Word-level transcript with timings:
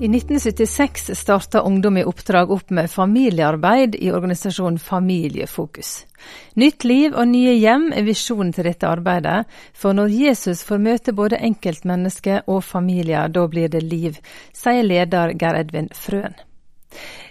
I 0.00 0.04
1976 0.04 1.10
starta 1.14 1.60
Ungdom 1.60 1.96
i 1.96 2.04
oppdrag 2.04 2.50
opp 2.50 2.70
med 2.70 2.90
familiearbeid 2.90 3.94
i 3.94 4.12
organisasjonen 4.12 4.78
Familiefokus. 4.78 6.06
Nytt 6.54 6.84
liv 6.84 7.16
og 7.18 7.26
nye 7.28 7.56
hjem 7.58 7.88
er 7.90 8.06
visjonen 8.06 8.52
til 8.54 8.68
dette 8.70 8.86
arbeidet, 8.86 9.40
for 9.74 9.98
når 9.98 10.14
Jesus 10.14 10.62
får 10.62 10.84
møte 10.86 11.16
både 11.18 11.42
enkeltmennesker 11.50 12.46
og 12.46 12.62
familier, 12.62 13.26
da 13.26 13.48
blir 13.50 13.74
det 13.74 13.82
liv, 13.82 14.22
sier 14.54 14.86
leder 14.86 15.34
Geir 15.34 15.58
Edvin 15.64 15.90
Frøen. 15.90 16.38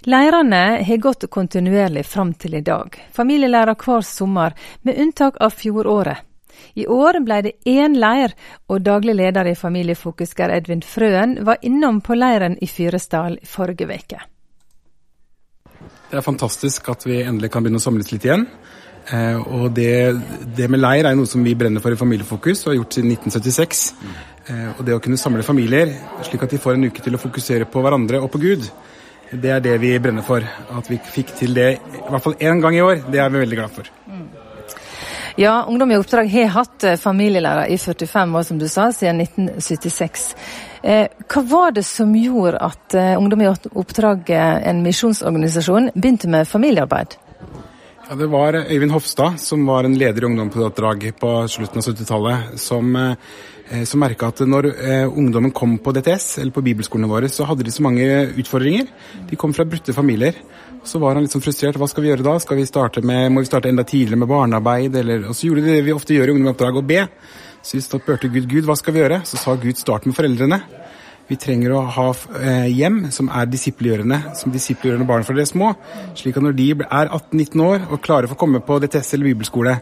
Leirene 0.03 0.83
har 0.83 1.03
gått 1.07 1.29
kontinuerlig 1.31 2.03
fram 2.03 2.35
til 2.35 2.59
i 2.59 2.65
dag. 2.67 2.99
Familielærer 3.15 3.79
hver 3.79 4.03
sommer, 4.03 4.51
med 4.83 4.99
unntak 4.99 5.39
av 5.39 5.55
fjoråret. 5.55 6.26
I 6.75 6.87
år 6.87 7.21
ble 7.25 7.41
det 7.45 7.53
én 7.65 7.97
leir, 7.99 8.33
og 8.69 8.83
daglig 8.85 9.17
leder 9.17 9.49
i 9.51 9.57
Familiefokus 9.57 10.35
Geir 10.37 10.53
Edvin 10.55 10.83
Frøen 10.85 11.39
var 11.45 11.61
innom 11.61 12.01
på 12.01 12.17
leiren 12.17 12.57
i 12.61 12.69
Fyresdal 12.69 13.39
forrige 13.45 13.87
uke. 13.87 14.23
Det 16.07 16.15
er 16.15 16.23
fantastisk 16.23 16.87
at 16.89 17.03
vi 17.07 17.21
endelig 17.21 17.51
kan 17.51 17.63
begynne 17.63 17.81
å 17.81 17.83
samles 17.83 18.11
litt 18.13 18.25
igjen. 18.27 18.47
Eh, 19.07 19.39
og 19.39 19.71
det, 19.75 19.91
det, 20.55 20.67
med 20.71 20.81
leir 20.81 21.07
er 21.07 21.15
noe 21.15 21.27
som 21.29 21.43
vi 21.43 21.55
brenner 21.55 21.83
for 21.83 21.95
i 21.95 21.99
Familiefokus 21.99 22.65
og 22.65 22.73
har 22.73 22.79
gjort 22.81 22.97
siden 22.97 23.13
1976. 23.15 23.83
Eh, 24.47 24.69
og 24.73 24.81
det 24.87 24.95
å 24.95 25.01
kunne 25.03 25.19
samle 25.19 25.45
familier 25.47 25.93
slik 26.27 26.43
at 26.43 26.55
de 26.55 26.59
får 26.63 26.75
en 26.75 26.89
uke 26.89 27.03
til 27.03 27.15
å 27.15 27.21
fokusere 27.21 27.67
på 27.71 27.83
hverandre 27.83 28.21
og 28.23 28.31
på 28.33 28.41
Gud, 28.43 28.67
det 29.31 29.51
er 29.51 29.63
det 29.63 29.77
vi 29.83 29.93
brenner 29.99 30.23
for. 30.27 30.43
At 30.71 30.91
vi 30.91 30.99
fikk 31.03 31.35
til 31.39 31.55
det 31.55 31.69
i 31.77 32.03
hvert 32.07 32.23
fall 32.23 32.39
én 32.39 32.63
gang 32.63 32.79
i 32.79 32.83
år, 32.83 33.07
det 33.11 33.23
er 33.23 33.31
vi 33.31 33.43
veldig 33.43 33.59
glad 33.59 33.79
for. 33.79 33.95
Ja, 35.39 35.65
Ungdom 35.69 35.91
i 35.91 35.97
oppdrag 35.97 36.31
har 36.33 36.47
hatt 36.49 36.83
eh, 36.83 36.95
familielærer 36.97 37.69
i 37.69 37.75
45 37.77 38.31
år, 38.35 38.45
som 38.47 38.57
du 38.57 38.65
sa, 38.65 38.87
siden 38.89 39.19
1976. 39.21 40.23
Eh, 40.81 41.11
hva 41.29 41.43
var 41.45 41.75
det 41.77 41.83
som 41.85 42.15
gjorde 42.17 42.57
at 42.65 42.95
eh, 42.97 43.11
Ungdom 43.19 43.43
i 43.45 43.51
oppdrag, 43.51 44.31
en 44.33 44.81
misjonsorganisasjon, 44.81 45.91
begynte 45.93 46.31
med 46.33 46.49
familiearbeid? 46.49 47.19
Ja, 48.07 48.17
Det 48.17 48.31
var 48.33 48.57
Øyvind 48.63 48.95
Hofstad, 48.95 49.37
som 49.37 49.69
var 49.69 49.85
en 49.85 49.99
leder 50.01 50.25
i 50.25 50.25
Ungdom 50.25 50.49
på 50.49 50.65
oppdrag 50.65 51.05
på 51.21 51.31
slutten 51.53 51.83
av 51.83 51.91
70-tallet, 51.91 52.57
som, 52.57 52.97
som 53.85 54.01
merka 54.01 54.31
at 54.33 54.41
når 54.41 54.71
ungdommen 55.11 55.53
kom 55.53 55.77
på 55.77 55.93
DTS, 55.93 56.39
eller 56.39 56.55
på 56.55 56.65
bibelskolene 56.65 57.13
våre, 57.13 57.29
så 57.29 57.45
hadde 57.45 57.67
de 57.67 57.75
så 57.75 57.85
mange 57.85 58.07
utfordringer. 58.39 58.89
De 59.29 59.37
kom 59.37 59.53
fra 59.53 59.69
brutte 59.69 59.93
familier. 59.93 60.39
Så 60.87 61.01
var 61.03 61.17
han 61.17 61.25
litt 61.25 61.33
sånn 61.35 61.43
frustrert. 61.43 61.75
Hva 61.75 61.87
skal 61.91 62.05
vi 62.05 62.11
gjøre 62.13 62.23
da? 62.23 62.37
Skal 62.39 62.61
vi 62.61 62.65
starte 62.67 63.01
med, 63.03 63.27
må 63.35 63.41
vi 63.43 63.49
starte 63.49 63.67
enda 63.67 63.83
tidligere 63.83 64.21
med 64.21 64.29
barnearbeid? 64.31 64.95
Eller, 64.95 65.25
og 65.27 65.35
så 65.35 65.49
gjorde 65.49 65.65
de 65.65 65.73
det 65.75 65.83
vi 65.83 65.95
ofte 65.95 66.15
gjør 66.15 66.31
i 66.31 66.35
ungdomsoppdrag, 66.37 66.79
å 66.79 66.87
be. 66.87 67.01
Så 67.59 67.75
vi 67.75 67.83
spurte 67.83 68.29
Gud 68.31 68.47
Gud, 68.47 68.63
hva 68.69 68.77
skal 68.79 68.95
vi 68.95 69.01
gjøre? 69.01 69.19
Så 69.27 69.39
sa 69.41 69.57
Gud 69.59 69.75
start 69.81 70.07
med 70.07 70.15
foreldrene. 70.15 70.61
Vi 71.27 71.35
trenger 71.35 71.73
å 71.75 71.81
ha 71.91 72.05
eh, 72.39 72.69
hjem 72.71 73.01
som 73.11 73.27
er 73.35 73.49
disippelgjørende, 73.51 74.21
som 74.39 74.53
disippelgjørende 74.53 75.09
barn 75.09 75.27
for 75.27 75.35
de 75.35 75.43
små. 75.49 75.73
Slik 76.15 76.39
at 76.39 76.45
når 76.45 76.55
de 76.55 76.69
er 76.85 77.11
18-19 77.11 77.63
år 77.65 77.87
og 77.89 78.03
klarer 78.05 78.31
for 78.31 78.39
å 78.39 78.43
komme 78.45 78.63
på 78.63 78.79
DTS 78.79 79.17
eller 79.17 79.33
bibelskole, 79.33 79.73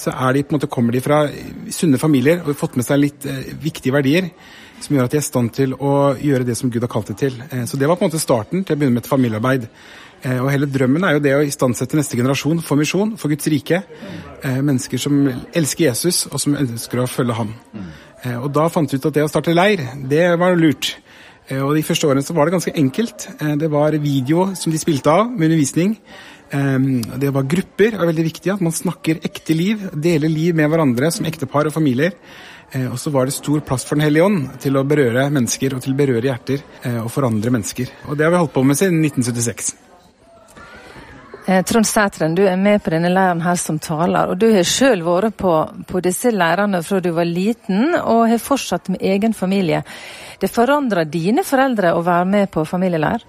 så 0.00 0.14
de, 0.32 0.46
måte, 0.48 0.70
kommer 0.72 0.96
de 0.96 1.04
fra 1.04 1.26
sunne 1.76 2.00
familier 2.00 2.40
og 2.40 2.54
har 2.54 2.60
fått 2.62 2.80
med 2.80 2.88
seg 2.88 3.02
litt 3.02 3.28
eh, 3.28 3.52
viktige 3.60 3.92
verdier 3.92 4.32
som 4.80 4.96
gjør 4.96 5.06
at 5.06 5.12
de 5.12 5.20
er 5.20 5.24
i 5.24 5.28
stand 5.28 5.52
til 5.54 5.76
å 5.76 5.92
gjøre 6.18 6.46
det 6.48 6.56
som 6.58 6.72
Gud 6.72 6.82
har 6.84 6.92
kalt 6.92 7.12
det 7.12 7.18
til. 7.20 7.36
Eh, 7.50 7.66
så 7.68 7.76
det 7.80 7.88
var 7.90 8.00
på 8.00 8.06
en 8.06 8.12
måte 8.12 8.22
starten 8.22 8.64
til 8.64 8.72
å 8.72 8.80
begynne 8.80 8.96
med 8.96 9.04
et 9.04 9.12
familiearbeid. 9.12 9.68
Eh, 10.24 10.40
og 10.40 10.48
hele 10.52 10.68
drømmen 10.70 11.04
er 11.04 11.16
jo 11.16 11.22
det 11.24 11.34
å 11.36 11.44
istandsette 11.44 11.98
neste 11.98 12.16
generasjon 12.18 12.62
for 12.64 12.80
misjon, 12.80 13.14
for 13.20 13.32
Guds 13.32 13.48
rike. 13.52 13.82
Eh, 14.40 14.60
mennesker 14.64 15.00
som 15.00 15.20
elsker 15.28 15.90
Jesus, 15.90 16.24
og 16.30 16.40
som 16.40 16.56
ønsker 16.60 17.02
å 17.02 17.08
følge 17.10 17.36
ham. 17.36 17.54
Eh, 18.24 18.36
og 18.38 18.48
da 18.56 18.70
fant 18.72 18.90
vi 18.90 19.00
ut 19.00 19.10
at 19.10 19.18
det 19.18 19.26
å 19.26 19.32
starte 19.32 19.56
leir, 19.56 19.84
det 20.08 20.26
var 20.40 20.56
lurt. 20.56 20.96
Og 21.52 21.74
de 21.76 21.82
første 21.84 22.06
årene 22.08 22.24
så 22.24 22.32
var 22.32 22.48
det 22.48 22.54
ganske 22.54 22.72
enkelt. 22.72 23.26
Det 23.60 23.68
var 23.68 23.92
video 24.00 24.46
som 24.56 24.72
de 24.72 24.78
spilte 24.80 25.12
av 25.12 25.26
med 25.28 25.50
undervisning. 25.50 25.90
Det 26.48 27.32
var 27.36 27.44
grupper, 27.44 27.90
det 27.92 28.00
var 28.00 28.08
veldig 28.08 28.24
viktig 28.24 28.54
at 28.54 28.62
man 28.64 28.72
snakker 28.72 29.20
ekte 29.28 29.52
liv, 29.52 29.84
deler 29.92 30.32
liv 30.32 30.56
med 30.56 30.72
hverandre 30.72 31.12
som 31.12 31.28
ektepar 31.28 31.68
og 31.68 31.76
familier. 31.76 32.16
Og 32.88 32.96
så 32.96 33.12
var 33.12 33.28
det 33.28 33.36
stor 33.36 33.60
plass 33.60 33.84
for 33.84 34.00
Den 34.00 34.08
hellige 34.08 34.24
ånd 34.24 34.54
til 34.64 34.80
å 34.80 34.88
berøre 34.88 35.28
mennesker 35.28 35.76
og 35.76 35.84
til 35.84 35.92
å 35.92 36.00
berøre 36.00 36.30
hjerter 36.32 36.64
og 37.02 37.12
forandre 37.12 37.52
mennesker. 37.52 37.92
Og 38.08 38.16
det 38.16 38.24
har 38.24 38.32
vi 38.32 38.40
holdt 38.40 38.56
på 38.56 38.64
med 38.64 38.80
siden 38.80 39.04
1976. 39.04 39.74
Eh, 41.46 41.60
Trond 41.64 41.84
Sætren, 41.84 42.34
du 42.34 42.40
er 42.48 42.56
med 42.56 42.80
på 42.80 42.88
denne 42.94 43.10
leiren 43.12 43.42
her 43.44 43.58
som 43.60 43.76
taler. 43.78 44.30
og 44.32 44.38
Du 44.40 44.46
har 44.48 44.64
sjøl 44.64 45.02
vært 45.04 45.36
på, 45.36 45.52
på, 45.84 46.00
disse 46.00 46.32
leirene 46.32 46.80
fra 46.82 47.00
du 47.04 47.10
var 47.12 47.28
liten, 47.28 47.92
og 48.00 48.30
har 48.30 48.40
fortsatt 48.40 48.88
med 48.94 49.04
egen 49.04 49.36
familie. 49.36 49.82
Det 50.40 50.48
forandra 50.48 51.04
dine 51.04 51.44
foreldre 51.44 51.92
å 51.92 52.04
være 52.04 52.30
med 52.30 52.50
på 52.50 52.64
familieleir? 52.64 53.26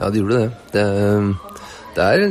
Ja, 0.00 0.10
det 0.10 0.18
gjorde 0.18 0.40
det. 0.40 0.48
det. 0.74 0.88
Det 1.94 2.08
er 2.08 2.26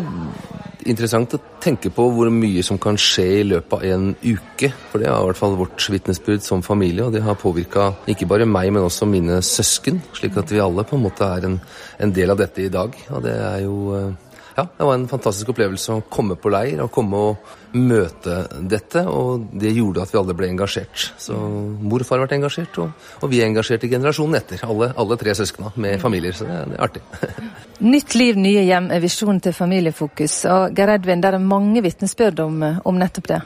interessant 0.92 1.38
å 1.38 1.40
tenke 1.64 1.88
på 1.96 2.10
hvor 2.12 2.28
mye 2.28 2.60
som 2.68 2.76
kan 2.82 3.00
skje 3.00 3.26
i 3.38 3.46
løpet 3.48 3.78
av 3.78 3.86
en 3.96 4.10
uke. 4.20 4.74
For 4.92 5.00
det 5.00 5.08
er 5.08 5.16
i 5.16 5.30
hvert 5.30 5.40
fall 5.40 5.56
vårt 5.56 5.88
vitnesbyrd 5.96 6.44
som 6.44 6.66
familie, 6.66 7.08
og 7.08 7.16
det 7.16 7.24
har 7.24 7.40
påvirka 7.40 7.94
ikke 8.12 8.28
bare 8.28 8.50
meg, 8.50 8.74
men 8.76 8.84
også 8.84 9.08
mine 9.08 9.40
søsken. 9.40 10.04
Slik 10.20 10.36
at 10.44 10.52
vi 10.52 10.60
alle 10.60 10.84
på 10.84 11.00
en 11.00 11.08
måte 11.08 11.32
er 11.32 11.48
en, 11.48 11.58
en 12.04 12.14
del 12.20 12.36
av 12.36 12.44
dette 12.44 12.68
i 12.68 12.72
dag. 12.74 13.00
Og 13.16 13.24
det 13.24 13.40
er 13.40 13.64
jo 13.64 13.80
eh, 13.96 14.33
ja, 14.56 14.68
det 14.78 14.86
var 14.86 14.96
en 14.96 15.08
fantastisk 15.10 15.50
opplevelse 15.54 15.96
å 15.96 16.04
komme 16.14 16.36
på 16.40 16.52
leir 16.54 16.84
og 16.84 16.92
komme 16.94 17.22
og 17.30 17.54
møte 17.74 18.44
dette. 18.70 19.02
Og 19.10 19.48
det 19.60 19.72
gjorde 19.74 20.04
at 20.04 20.14
vi 20.14 20.20
alle 20.20 20.36
ble 20.38 20.50
engasjert. 20.52 21.08
Så 21.22 21.38
mor 21.38 22.04
og 22.04 22.10
far 22.10 22.22
ble 22.22 22.38
engasjert, 22.38 22.78
og, 22.84 23.08
og 23.22 23.32
vi 23.32 23.42
er 23.42 23.50
engasjert 23.50 23.88
i 23.88 23.92
generasjonen 23.96 24.38
etter. 24.38 24.62
Alle, 24.68 24.92
alle 25.00 25.18
tre 25.22 25.34
søskna 25.38 25.74
med 25.76 25.98
familier. 26.02 26.38
Så 26.38 26.50
det, 26.50 26.60
det 26.70 26.78
er 26.78 26.86
artig. 26.86 27.04
Nytt 27.94 28.14
liv, 28.20 28.38
nye 28.40 28.68
hjem 28.68 28.92
er 28.94 29.02
visjonen 29.04 29.42
til 29.44 29.58
Familiefokus. 29.58 30.44
Og 30.54 30.78
Geir 30.78 30.94
Edvin, 30.98 31.24
det 31.24 31.34
er 31.34 31.42
mange 31.42 31.82
vitnesbyrd 31.84 32.46
om, 32.46 32.62
om 32.86 33.02
nettopp 33.02 33.34
det. 33.34 33.42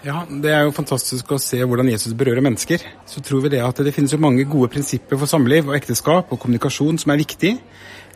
Ja, 0.00 0.22
Det 0.24 0.48
er 0.48 0.62
jo 0.64 0.72
fantastisk 0.72 1.32
å 1.34 1.38
se 1.40 1.58
hvordan 1.60 1.90
Jesus 1.90 2.14
berører 2.16 2.44
mennesker. 2.44 2.80
Så 3.08 3.20
tror 3.24 3.42
vi 3.44 3.50
det 3.52 3.60
at 3.60 3.82
det 3.84 3.92
finnes 3.92 4.14
jo 4.14 4.20
mange 4.22 4.46
gode 4.48 4.70
prinsipper 4.72 5.20
for 5.20 5.28
samliv 5.28 5.68
og 5.68 5.76
ekteskap 5.76 6.32
og 6.32 6.40
kommunikasjon 6.40 7.00
som 7.02 7.12
er 7.12 7.20
viktig. 7.20 7.58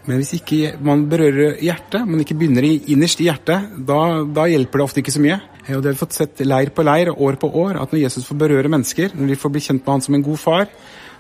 Men 0.05 0.21
hvis 0.21 0.35
ikke 0.37 0.75
man 0.85 1.07
berører 1.09 1.57
hjertet, 1.65 2.03
men 2.05 2.21
ikke 2.21 2.37
begynner 2.37 2.67
innerst 2.67 3.23
i 3.23 3.29
hjertet, 3.29 3.71
da, 3.89 4.01
da, 4.37 4.45
hjelper 4.53 4.81
det 4.81 4.85
ofte 4.85 5.01
ikke 5.01 5.15
så 5.15 5.23
mye. 5.25 5.39
Og 5.65 5.81
det 5.81 5.89
har 5.89 5.95
vi 5.95 6.03
fått 6.03 6.17
sett 6.19 6.43
leir 6.45 6.73
på 6.77 6.85
leir, 6.85 7.11
år 7.15 7.39
på 7.41 7.49
år, 7.49 7.79
at 7.81 7.95
når 7.95 8.03
Jesus 8.03 8.27
får 8.29 8.41
berøre 8.43 8.73
mennesker, 8.73 9.17
når 9.17 9.33
de 9.33 9.39
får 9.41 9.55
bli 9.55 9.65
kjent 9.65 9.81
med 9.81 9.95
han 9.95 10.05
som 10.05 10.19
en 10.19 10.27
god 10.27 10.41
far, 10.43 10.69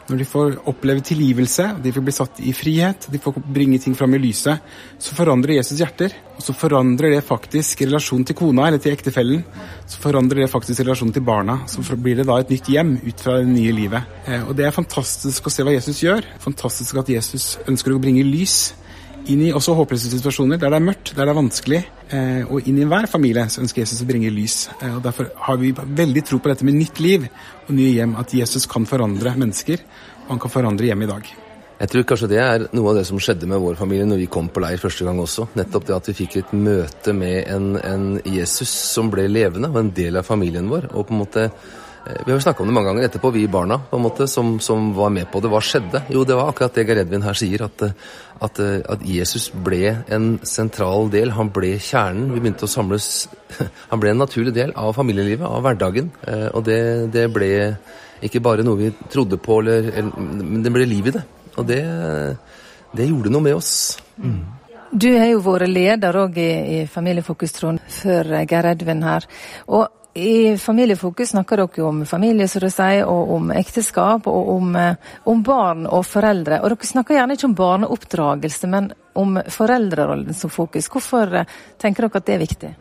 når 0.08 0.20
de 0.20 0.26
får 0.28 0.56
oppleve 0.68 1.00
tilgivelse, 1.04 1.66
de 1.82 1.92
får 1.94 2.04
bli 2.04 2.14
satt 2.14 2.40
i 2.44 2.52
frihet, 2.56 3.06
de 3.08 3.20
får 3.22 3.38
bringe 3.40 3.78
ting 3.80 3.96
fram 3.96 4.14
i 4.16 4.20
lyset, 4.20 4.60
så 5.00 5.16
forandrer 5.16 5.56
Jesus 5.56 5.80
hjerter. 5.80 6.12
Og 6.34 6.42
så 6.42 6.54
forandrer 6.58 7.14
det 7.14 7.22
faktisk 7.24 7.84
relasjonen 7.84 8.26
til 8.26 8.36
kona 8.36 8.66
eller 8.66 8.82
til 8.82 8.92
ektefellen. 8.92 9.44
Så 9.86 10.00
forandrer 10.02 10.42
det 10.42 10.50
faktisk 10.50 10.82
relasjonen 10.82 11.14
til 11.14 11.24
barna. 11.24 11.60
Så 11.70 11.84
blir 11.94 12.18
det 12.18 12.26
da 12.28 12.40
et 12.42 12.50
nytt 12.50 12.70
hjem 12.74 12.96
ut 13.04 13.22
fra 13.22 13.38
det 13.38 13.52
nye 13.52 13.74
livet. 13.76 14.16
Eh, 14.26 14.42
og 14.42 14.56
det 14.58 14.66
er 14.66 14.74
fantastisk 14.74 15.46
å 15.46 15.54
se 15.54 15.64
hva 15.64 15.76
Jesus 15.76 16.02
gjør. 16.02 16.26
Fantastisk 16.42 16.98
at 17.00 17.12
Jesus 17.14 17.54
ønsker 17.70 17.94
å 17.94 18.02
bringe 18.02 18.26
lys 18.26 18.74
inn 19.32 19.44
i 19.46 19.52
også 19.56 19.74
håpløse 19.78 20.10
situasjoner, 20.12 20.58
der 20.60 20.72
det 20.72 20.78
er 20.80 20.86
mørkt, 20.88 21.12
der 21.14 21.24
det 21.24 21.32
er 21.32 21.38
vanskelig. 21.38 21.80
Eh, 22.14 22.42
og 22.44 22.66
inn 22.68 22.78
i 22.78 22.84
enhver 22.84 23.08
familie 23.10 23.46
så 23.50 23.62
ønsker 23.62 23.82
Jesus 23.82 24.02
å 24.04 24.08
bringe 24.08 24.32
lys. 24.32 24.68
Eh, 24.80 24.96
og 24.96 25.02
Derfor 25.04 25.30
har 25.46 25.60
vi 25.60 25.72
veldig 25.74 26.24
tro 26.28 26.40
på 26.42 26.50
dette 26.52 26.66
med 26.66 26.76
nytt 26.76 27.00
liv 27.02 27.24
og 27.28 27.72
nye 27.74 27.94
hjem. 27.94 28.18
At 28.20 28.34
Jesus 28.36 28.68
kan 28.70 28.86
forandre 28.88 29.36
mennesker, 29.40 29.80
og 30.26 30.36
han 30.36 30.42
kan 30.44 30.52
forandre 30.52 30.90
hjem 30.90 31.06
i 31.06 31.10
dag. 31.10 31.32
Jeg 31.74 31.90
tror 31.90 32.04
kanskje 32.06 32.28
det 32.30 32.38
er 32.38 32.66
noe 32.70 32.92
av 32.92 32.98
det 33.00 33.06
som 33.08 33.18
skjedde 33.18 33.48
med 33.50 33.58
vår 33.60 33.74
familie 33.76 34.06
når 34.06 34.20
vi 34.22 34.28
kom 34.30 34.46
på 34.52 34.62
leir 34.62 34.78
første 34.80 35.06
gang 35.06 35.18
også. 35.20 35.48
Nettopp 35.58 35.88
det 35.88 35.96
at 35.96 36.10
vi 36.10 36.18
fikk 36.20 36.36
et 36.38 36.52
møte 36.54 37.14
med 37.16 37.48
en, 37.50 37.72
en 37.80 38.04
Jesus 38.30 38.70
som 38.70 39.10
ble 39.12 39.26
levende 39.26 39.72
og 39.72 39.80
en 39.80 39.90
del 39.96 40.20
av 40.20 40.28
familien 40.28 40.70
vår. 40.70 40.92
og 40.92 41.08
på 41.08 41.16
en 41.16 41.24
måte 41.24 41.48
vi 42.04 42.30
har 42.30 42.36
jo 42.36 42.44
snakka 42.44 42.60
om 42.60 42.68
det 42.68 42.74
mange 42.76 42.90
ganger 42.90 43.06
etterpå, 43.06 43.30
vi 43.32 43.46
barna 43.48 43.78
på 43.88 43.96
en 43.96 44.04
måte, 44.04 44.26
som, 44.28 44.58
som, 44.60 44.90
var 44.96 45.12
med 45.14 45.30
på 45.32 45.40
det. 45.40 45.48
Hva 45.52 45.60
skjedde? 45.64 46.02
Jo, 46.12 46.24
det 46.28 46.36
var 46.36 46.50
akkurat 46.52 46.76
det 46.76 46.84
Geir 46.84 47.00
Edvin 47.00 47.24
her 47.24 47.38
sier, 47.38 47.64
at, 47.64 47.84
at, 48.44 48.60
at, 48.60 49.06
Jesus 49.08 49.48
ble 49.54 49.94
en 50.12 50.34
sentral 50.44 51.08
del. 51.12 51.32
Han 51.32 51.48
ble 51.54 51.78
kjernen. 51.80 52.28
Vi 52.34 52.42
begynte 52.44 52.68
å 52.68 52.72
samles 52.74 53.08
Han 53.90 54.02
ble 54.02 54.12
en 54.12 54.20
naturlig 54.20 54.52
del 54.56 54.74
av 54.76 54.92
familielivet, 54.98 55.46
av 55.48 55.64
hverdagen. 55.64 56.12
Eh, 56.28 56.48
og 56.52 56.66
det, 56.68 56.80
det 57.14 57.24
ble 57.32 57.50
ikke 58.24 58.44
bare 58.44 58.66
noe 58.66 58.80
vi 58.82 58.92
trodde 59.12 59.40
på, 59.40 59.62
eller, 59.62 59.88
men 60.04 60.60
det 60.64 60.72
ble 60.74 60.84
liv 60.88 61.08
i 61.08 61.16
det. 61.16 61.24
Og 61.56 61.66
det, 61.68 61.80
det 62.92 63.08
gjorde 63.08 63.32
noe 63.32 63.48
med 63.48 63.56
oss. 63.56 63.72
Mm. 64.20 64.40
Du 64.94 65.08
har 65.16 65.26
jo 65.32 65.40
vært 65.42 65.72
leder 65.72 66.20
òg 66.20 66.36
i, 66.38 66.50
i 66.76 66.78
Familiefokus, 66.86 67.56
Trond, 67.56 67.80
før 67.90 68.42
Geir 68.44 68.74
Edvin 68.74 69.02
her. 69.02 69.24
Og 69.72 70.03
i 70.14 70.58
Familiefokus 70.58 71.30
snakker 71.30 71.56
dere 71.56 71.82
om 71.82 72.04
familie, 72.06 72.46
så 72.48 72.60
du 72.62 72.68
sier, 72.70 73.02
og 73.10 73.32
om 73.34 73.50
ekteskap, 73.50 74.28
og 74.30 74.50
om, 74.52 74.76
eh, 74.76 74.94
om, 75.24 75.42
barn 75.42 75.88
og 75.90 76.04
foreldre. 76.06 76.60
Og 76.62 76.70
dere 76.70 76.86
snakker 76.86 77.16
gjerne 77.16 77.34
ikke 77.34 77.48
om 77.48 77.56
barneoppdragelse, 77.58 78.70
men 78.70 78.92
om 79.14 79.40
foreldrerollen 79.42 80.34
som 80.34 80.50
fokus. 80.50 80.88
Hvorfor 80.88 81.34
eh, 81.34 81.50
tenker 81.82 82.06
dere 82.06 82.22
at 82.22 82.26
det 82.26 82.34
er 82.34 82.44
viktig? 82.44 82.72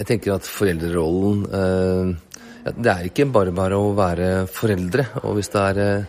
Jeg 0.00 0.08
tenker 0.08 0.34
at 0.38 0.48
foreldrerollen 0.48 1.44
eh, 1.52 2.72
Det 2.72 2.88
er 2.88 3.08
ikke 3.10 3.26
bare 3.28 3.52
bare 3.52 3.76
å 3.76 3.92
være 3.92 4.46
foreldre. 4.48 5.10
Og 5.26 5.36
hvis 5.36 5.52
det 5.52 5.68
er 5.74 6.06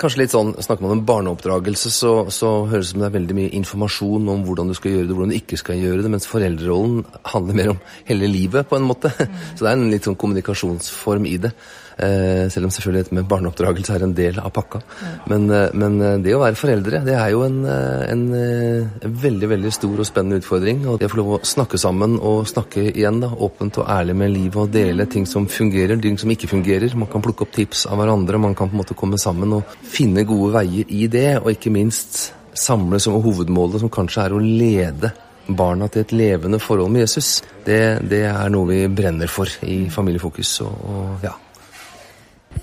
Kanskje 0.00 0.22
litt 0.22 0.32
sånn, 0.32 0.52
Snakker 0.62 0.86
man 0.86 0.96
om 0.96 1.04
barneoppdragelse, 1.06 1.90
så, 1.94 2.12
så 2.32 2.50
høres 2.70 2.88
det 2.88 2.94
som 2.94 3.02
det 3.02 3.08
er 3.08 3.16
veldig 3.18 3.36
mye 3.38 3.52
informasjon 3.58 4.30
om 4.32 4.42
hvordan 4.46 4.70
du 4.70 4.76
skal 4.78 4.96
gjøre 4.96 5.08
det, 5.08 5.16
hvordan 5.18 5.34
du 5.34 5.38
ikke 5.38 5.58
skal 5.60 5.78
gjøre 5.78 6.04
det, 6.04 6.10
mens 6.14 6.28
foreldrerollen 6.30 7.04
handler 7.34 7.58
mer 7.58 7.72
om 7.74 7.80
hele 8.08 8.30
livet, 8.30 8.66
på 8.70 8.78
en 8.78 8.88
måte. 8.88 9.12
Så 9.54 9.62
det 9.62 9.70
er 9.70 9.76
en 9.76 9.90
litt 9.92 10.08
sånn 10.08 10.18
kommunikasjonsform 10.18 11.28
i 11.30 11.36
det. 11.44 11.52
Eh, 11.98 12.48
selv 12.48 12.66
om 12.66 12.72
selvfølgelig 12.72 13.04
dette 13.04 13.16
med 13.18 13.28
barneoppdragelse 13.28 13.94
er 13.94 14.04
en 14.06 14.14
del 14.16 14.38
av 14.40 14.52
pakka. 14.54 14.80
Men, 15.28 15.50
eh, 15.50 15.68
men, 15.74 16.00
eh, 16.00 16.18
det 16.24 16.34
å 16.34 16.40
være 16.40 16.56
foreldre, 16.56 17.04
det 17.04 17.14
er 17.14 17.30
jo 17.30 17.42
en, 17.44 17.64
en, 17.66 18.22
en, 18.34 19.16
veldig 19.22 19.48
veldig 19.48 19.72
stor 19.72 20.00
og 20.00 20.06
spennende 20.08 20.40
utfordring. 20.40 20.86
Og 20.86 20.98
det 20.98 21.08
å 21.08 21.12
få 21.12 21.20
lov 21.20 21.32
å 21.36 21.40
snakke 21.44 21.78
sammen 21.78 22.18
og 22.18 22.46
snakke 22.48 22.88
igjen 22.92 23.20
da, 23.20 23.28
åpent 23.28 23.78
og 23.78 23.88
ærlig 23.88 24.16
med 24.16 24.32
livet 24.32 24.56
og 24.56 24.72
dele 24.72 25.06
ting 25.06 25.26
som 25.26 25.46
fungerer, 25.46 26.00
ting 26.00 26.18
som 26.18 26.30
ikke 26.30 26.48
fungerer. 26.48 26.96
Man 26.96 27.10
kan 27.12 27.22
plukke 27.22 27.46
opp 27.46 27.52
tips 27.52 27.86
av 27.86 28.00
hverandre, 28.00 28.40
man 28.40 28.54
kan 28.54 28.70
på 28.70 28.76
en 28.76 28.84
måte 28.84 28.96
komme 28.98 29.18
sammen 29.20 29.52
og 29.52 29.76
finne 29.82 30.24
gode 30.24 30.54
veier 30.56 30.88
i 30.88 31.06
det. 31.06 31.42
Og 31.42 31.52
ikke 31.52 31.74
minst 31.74 32.32
samle 32.54 33.00
som 33.00 33.20
hovedmålet, 33.20 33.80
som 33.80 33.92
kanskje 33.92 34.26
er 34.26 34.34
å 34.34 34.40
lede 34.40 35.12
barna 35.46 35.88
til 35.90 36.04
et 36.04 36.12
levende 36.12 36.60
forhold 36.62 36.92
med 36.92 37.04
Jesus. 37.06 37.42
Det, 37.66 38.00
det 38.08 38.24
er 38.30 38.52
noe 38.52 38.68
vi 38.68 38.82
brenner 38.88 39.30
for 39.30 39.48
i 39.66 39.88
Familiefokus. 39.90 40.60
og, 40.64 40.84
og 40.88 41.24
ja. 41.26 41.34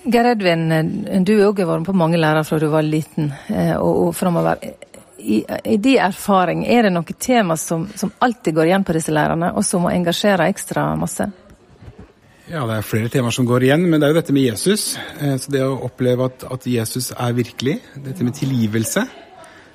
Geir 0.04 0.30
Edvin, 0.32 0.70
du 1.28 1.34
har 1.36 1.50
òg 1.50 1.60
vært 1.68 1.88
på 1.90 1.96
mange 1.98 2.20
lærere 2.20 2.46
fra 2.48 2.60
du 2.62 2.70
var 2.72 2.86
liten 2.88 3.34
eh, 3.52 3.76
og, 3.76 4.08
og 4.08 4.14
framover. 4.16 4.62
I, 5.20 5.42
I 5.44 5.76
din 5.76 6.00
erfaring, 6.00 6.64
er 6.64 6.88
det 6.88 6.94
noe 6.96 7.16
tema 7.20 7.58
som, 7.60 7.84
som, 8.00 8.14
alltid 8.24 8.56
går 8.56 8.70
igjen 8.70 8.86
på 8.88 8.96
disse 8.96 9.12
lærerne, 9.12 9.52
og 9.52 9.66
som 9.68 9.84
må 9.84 9.92
engasjere 9.92 10.48
ekstra 10.48 10.88
masse? 11.00 11.28
Ja, 12.50 12.64
det 12.66 12.80
er 12.80 12.88
flere 12.88 13.12
temaer 13.12 13.36
som 13.36 13.46
går 13.46 13.68
igjen, 13.68 13.84
men 13.92 14.00
det 14.00 14.08
er 14.08 14.16
jo 14.16 14.20
dette 14.22 14.38
med 14.38 14.48
Jesus. 14.48 14.94
Eh, 15.20 15.36
så 15.36 15.52
Det 15.52 15.66
å 15.68 15.76
oppleve 15.90 16.32
at, 16.32 16.48
at 16.48 16.70
Jesus 16.70 17.12
er 17.12 17.36
virkelig, 17.36 17.78
dette 18.00 18.24
med 18.24 18.40
tilgivelse. 18.40 19.04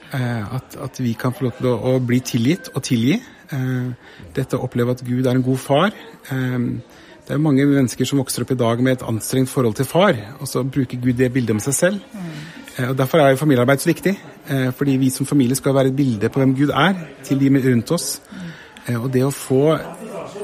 Eh, 0.08 0.56
at, 0.56 0.80
at, 0.88 1.04
vi 1.04 1.12
kan 1.20 1.36
få 1.36 1.50
lov 1.50 1.60
til 1.60 1.70
å 1.74 1.98
bli 2.00 2.24
tilgitt 2.24 2.72
og 2.72 2.82
tilgi. 2.88 3.20
Dette 4.34 4.56
å 4.56 4.64
oppleve 4.64 4.94
at 4.96 5.02
Gud 5.04 5.26
er 5.28 5.36
en 5.36 5.44
god 5.44 5.60
far. 5.60 5.92
Det 7.24 7.32
er 7.32 7.40
mange 7.40 7.64
mennesker 7.64 8.04
som 8.04 8.20
vokser 8.20 8.44
opp 8.44 8.50
i 8.52 8.58
dag 8.60 8.80
med 8.84 8.98
et 8.98 9.02
anstrengt 9.08 9.48
forhold 9.48 9.78
til 9.78 9.86
far, 9.88 10.18
og 10.44 10.48
så 10.48 10.60
bruker 10.60 11.00
Gud 11.00 11.16
det 11.16 11.30
bildet 11.32 11.54
om 11.56 11.62
seg 11.64 11.76
selv. 11.76 12.02
Mm. 12.12 12.90
Og 12.90 12.98
Derfor 12.98 13.22
er 13.22 13.30
jo 13.32 13.40
familiearbeid 13.40 13.80
så 13.80 13.88
viktig. 13.88 14.12
Eh, 14.52 14.72
fordi 14.76 14.98
vi 15.00 15.08
som 15.10 15.26
familie 15.26 15.56
skal 15.56 15.74
være 15.74 15.88
et 15.88 15.96
bilde 15.96 16.28
på 16.28 16.42
hvem 16.42 16.52
Gud 16.58 16.68
er 16.68 16.98
til 17.24 17.40
de 17.40 17.48
rundt 17.70 17.94
oss. 17.96 18.20
Mm. 18.28 18.98
Og 19.00 19.08
det 19.14 19.24
å 19.24 19.32
få 19.32 19.62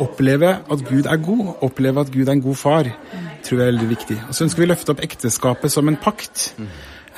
oppleve 0.01 0.55
at 0.73 0.87
Gud 0.89 1.05
er 1.05 1.21
god, 1.21 1.53
oppleve 1.69 2.01
at 2.01 2.13
Gud 2.15 2.29
er 2.29 2.33
en 2.33 2.47
god 2.49 2.57
far, 2.57 2.89
mm. 2.89 3.29
tror 3.45 3.59
jeg 3.59 3.67
er 3.67 3.73
veldig 3.73 3.91
viktig. 3.91 4.19
Og 4.29 4.35
Så 4.35 4.45
ønsker 4.45 4.63
vi 4.63 4.71
å 4.71 4.73
løfte 4.73 4.95
opp 4.95 5.05
ekteskapet 5.05 5.77
som 5.77 5.89
en 5.89 6.01
pakt. 6.01 6.55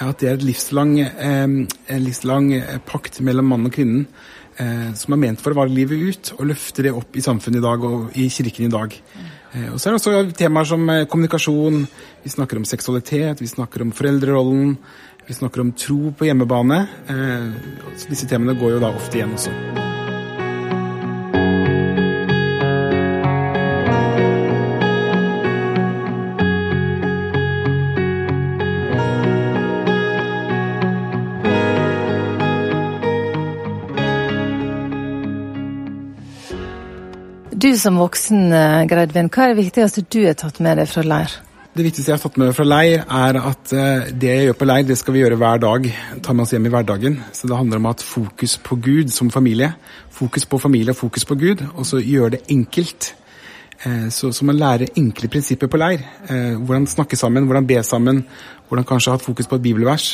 At 0.02 0.18
det 0.18 0.28
er 0.28 0.34
et 0.34 0.42
livslang, 0.42 0.96
en 0.98 1.68
livslang 2.02 2.50
pakt 2.88 3.20
mellom 3.22 3.52
mann 3.54 3.68
og 3.68 3.76
kvinnen 3.76 4.08
som 4.98 5.14
er 5.14 5.20
ment 5.22 5.40
for 5.42 5.54
å 5.54 5.58
vare 5.62 5.72
livet 5.72 6.00
ut, 6.02 6.32
og 6.38 6.48
løfte 6.50 6.84
det 6.86 6.92
opp 6.94 7.16
i 7.16 7.24
samfunnet 7.24 7.60
i 7.60 7.64
dag 7.64 7.86
og 7.88 8.18
i 8.18 8.28
kirken 8.32 8.68
i 8.68 8.72
dag. 8.72 8.96
Eh, 9.52 9.68
og 9.72 9.80
så 9.80 9.90
er 9.90 9.92
det 9.92 10.00
også 10.00 10.36
temaer 10.38 10.68
som 10.68 10.88
eh, 10.88 11.04
kommunikasjon, 11.10 11.82
vi 12.24 12.32
snakker 12.32 12.60
om 12.60 12.68
seksualitet, 12.68 13.42
vi 13.42 13.50
snakker 13.50 13.84
om 13.84 13.92
foreldrerollen, 13.96 14.76
vi 15.26 15.36
snakker 15.36 15.64
om 15.64 15.74
tro 15.76 16.12
på 16.16 16.28
hjemmebane. 16.28 16.82
Eh, 17.12 17.48
så 17.96 18.12
disse 18.12 18.28
temaene 18.30 18.56
går 18.60 18.78
jo 18.78 18.84
da 18.84 18.94
ofte 18.96 19.20
igjen 19.20 19.36
også. 19.36 20.01
Som 37.82 37.98
voksen, 37.98 38.52
eh, 38.52 38.84
Greidvin, 38.90 39.30
hva 39.32 39.46
er 39.46 39.54
det 39.54 39.64
viktigste 39.64 40.04
du 40.06 40.20
har 40.26 40.36
tatt 40.38 40.60
med 40.62 40.78
deg 40.78 40.90
fra 40.90 41.02
leir? 41.02 41.32
Det 41.72 41.86
viktigste 41.86 42.12
jeg 42.12 42.18
har 42.18 42.22
tatt 42.22 42.36
med 42.38 42.52
fra 42.54 42.66
leir, 42.66 43.00
er 43.08 43.38
at 43.40 43.72
eh, 43.72 44.10
det 44.12 44.28
jeg 44.28 44.44
gjør 44.46 44.58
på 44.60 44.68
leir, 44.68 44.84
det 44.86 44.98
skal 45.00 45.16
vi 45.16 45.22
gjøre 45.22 45.38
hver 45.40 45.62
dag. 45.62 45.88
Ta 46.22 46.34
med 46.36 46.44
oss 46.44 46.52
hjem 46.52 46.68
i 46.68 46.72
hverdagen. 46.72 47.16
Så 47.32 47.48
det 47.48 47.56
handler 47.58 47.80
om 47.80 47.88
at 47.90 48.04
fokus 48.04 48.58
på 48.62 48.76
Gud 48.84 49.10
som 49.14 49.32
familie. 49.32 49.72
Fokus 50.12 50.46
på 50.46 50.60
familie 50.62 50.94
og 50.94 51.00
fokus 51.00 51.26
på 51.26 51.38
Gud, 51.40 51.64
og 51.72 51.88
så 51.88 52.02
gjøre 52.02 52.36
det 52.36 52.42
enkelt. 52.52 53.14
Eh, 53.82 54.06
så, 54.14 54.30
så 54.36 54.46
man 54.46 54.60
lærer 54.60 54.92
enkle 55.00 55.32
prinsipper 55.32 55.72
på 55.72 55.80
leir. 55.80 56.04
Hvordan 56.28 56.86
snakke 56.92 57.16
sammen, 57.18 57.48
hvordan 57.48 57.66
be 57.66 57.80
sammen. 57.82 58.22
Hvordan 58.68 58.86
kanskje 58.88 59.16
ha 59.16 59.22
fokus 59.24 59.48
på 59.48 59.58
et 59.58 59.64
bibelvers. 59.64 60.12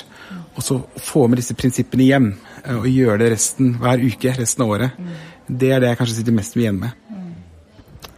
Og 0.54 0.62
så 0.64 0.78
få 0.96 1.26
med 1.26 1.42
disse 1.42 1.58
prinsippene 1.58 2.06
hjem, 2.06 2.32
og 2.78 2.88
gjøre 2.90 3.20
det 3.22 3.34
resten 3.34 3.76
hver 3.82 4.00
uke, 4.02 4.32
resten 4.38 4.64
av 4.64 4.72
året. 4.78 5.04
Det 5.46 5.70
er 5.74 5.82
det 5.82 5.92
jeg 5.92 6.00
kanskje 6.00 6.20
sitter 6.20 6.34
mest 6.38 6.56
igjen 6.58 6.80
med. 6.80 7.17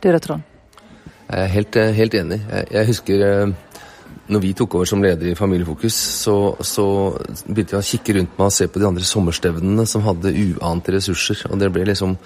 Du 0.01 0.09
da, 0.09 0.19
Trond? 0.19 0.47
Jeg 1.31 1.43
er 1.45 1.51
helt, 1.53 1.77
helt 1.97 2.15
enig. 2.17 2.39
Jeg, 2.41 2.69
jeg, 2.73 2.87
husker 2.89 3.25
eh, 3.27 3.51
når 4.33 4.43
vi 4.43 4.53
tok 4.57 4.79
over 4.79 4.89
som 4.89 5.03
leder 5.05 5.29
i 5.29 5.37
Familiefokus, 5.37 5.97
så, 6.25 6.37
så 6.65 6.87
begynte 7.47 7.77
jeg 7.77 7.83
å 7.83 7.89
kikke 7.91 8.17
rundt 8.17 8.39
meg 8.39 8.47
og 8.49 8.55
se 8.57 8.69
på 8.73 8.81
de 8.81 8.89
andre 8.89 9.05
sommerstevnene 9.05 9.85
som 9.87 10.07
hadde 10.07 10.33
uante 10.33 10.95
ressurser. 10.97 11.45
Og 11.51 11.61
det 11.61 11.69
ble 11.75 11.85
liksom 11.91 12.17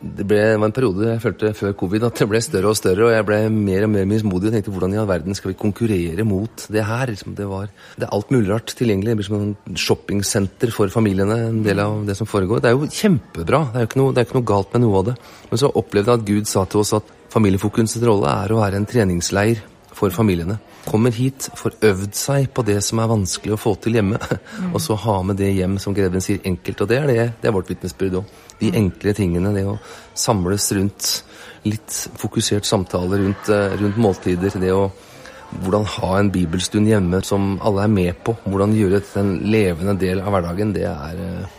det, 0.00 0.24
ble, 0.24 0.38
det 0.40 0.60
var 0.60 0.70
en 0.70 0.74
periode 0.74 1.08
jeg 1.10 1.20
følte 1.20 1.50
før 1.56 1.74
covid 1.82 2.06
at 2.08 2.20
det 2.22 2.26
ble 2.30 2.40
større 2.40 2.70
og 2.72 2.78
større, 2.78 3.04
og 3.06 3.12
jeg 3.12 3.26
ble 3.28 3.38
mer 3.52 3.84
og 3.84 3.90
mer 3.92 4.06
mismodig 4.08 4.48
og 4.48 4.54
tenkte 4.56 4.72
hvordan 4.72 4.94
i 4.96 5.00
all 5.02 5.08
verden 5.10 5.36
skal 5.36 5.52
vi 5.52 5.58
konkurrere 5.60 6.24
mot 6.24 6.64
det 6.72 6.84
her? 6.88 7.12
Liksom, 7.12 7.34
det, 7.36 7.48
var, 7.50 7.68
det 7.98 8.06
er 8.06 8.14
alt 8.16 8.32
mulig 8.32 8.48
rart 8.48 8.72
tilgjengelig. 8.78 9.12
Det 9.12 9.18
blir 9.20 9.28
som 9.28 9.42
et 9.50 9.82
shoppingsenter 9.84 10.72
for 10.72 10.92
familiene, 10.92 11.36
en 11.50 11.60
del 11.66 11.82
av 11.84 12.00
det 12.08 12.16
som 12.16 12.28
foregår. 12.28 12.62
Det 12.64 12.70
er 12.70 12.78
jo 12.78 12.88
kjempebra, 12.88 13.64
det 13.74 13.80
er 13.82 13.84
jo 13.84 13.90
ikke 13.90 14.00
noe, 14.00 14.14
ikke 14.24 14.38
noe 14.38 14.50
galt 14.54 14.72
med 14.76 14.86
noe 14.86 15.02
av 15.02 15.10
det. 15.10 15.16
Men 15.50 15.62
så 15.64 15.72
opplevde 15.82 16.14
jeg 16.14 16.22
at 16.22 16.30
Gud 16.32 16.48
sa 16.48 16.64
til 16.64 16.84
oss 16.84 16.94
at 16.96 17.12
familiefokusets 17.30 18.08
rolle 18.08 18.32
er 18.40 18.54
å 18.54 18.62
være 18.62 18.80
en 18.80 18.88
treningsleir 18.88 19.60
for 19.96 20.12
familiene. 20.14 20.58
Kommer 20.86 21.12
hit, 21.12 21.50
får 21.58 21.76
øvd 21.84 22.14
seg 22.16 22.48
på 22.54 22.64
det 22.66 22.78
som 22.84 23.02
er 23.02 23.10
vanskelig 23.10 23.54
å 23.54 23.60
få 23.60 23.74
til 23.82 23.98
hjemme, 23.98 24.20
mm. 24.20 24.70
og 24.74 24.80
så 24.82 24.96
ha 25.04 25.18
med 25.26 25.40
det 25.40 25.50
hjem, 25.56 25.78
som 25.82 25.96
Greven 25.96 26.24
sier, 26.24 26.40
enkelt. 26.48 26.84
Og 26.84 26.90
det 26.90 27.00
er, 27.00 27.10
det, 27.10 27.26
det 27.42 27.50
er 27.50 27.56
vårt 27.56 27.70
vitnesbyrd 27.72 28.20
òg 28.22 28.38
de 28.60 28.72
enkle 28.76 29.14
tingene. 29.16 29.52
Det 29.56 29.66
å 29.68 29.78
samles 30.18 30.70
rundt 30.76 31.12
litt 31.68 32.00
fokusert 32.20 32.68
samtale 32.68 33.20
rundt, 33.20 33.48
eh, 33.52 33.76
rundt 33.80 34.00
måltider. 34.00 34.56
Det 34.60 34.72
å 34.72 34.90
hvordan 35.50 35.86
ha 35.96 36.10
en 36.18 36.30
bibelstund 36.30 36.86
hjemme 36.86 37.22
som 37.26 37.56
alle 37.66 37.84
er 37.84 37.92
med 37.92 38.20
på. 38.24 38.36
Hvordan 38.46 38.76
gjøre 38.76 39.00
det 39.00 39.08
til 39.10 39.22
en 39.24 39.32
levende 39.50 39.96
del 39.98 40.22
av 40.22 40.30
hverdagen. 40.34 40.74
Det 40.76 40.86
er 40.86 41.24
eh, 41.24 41.56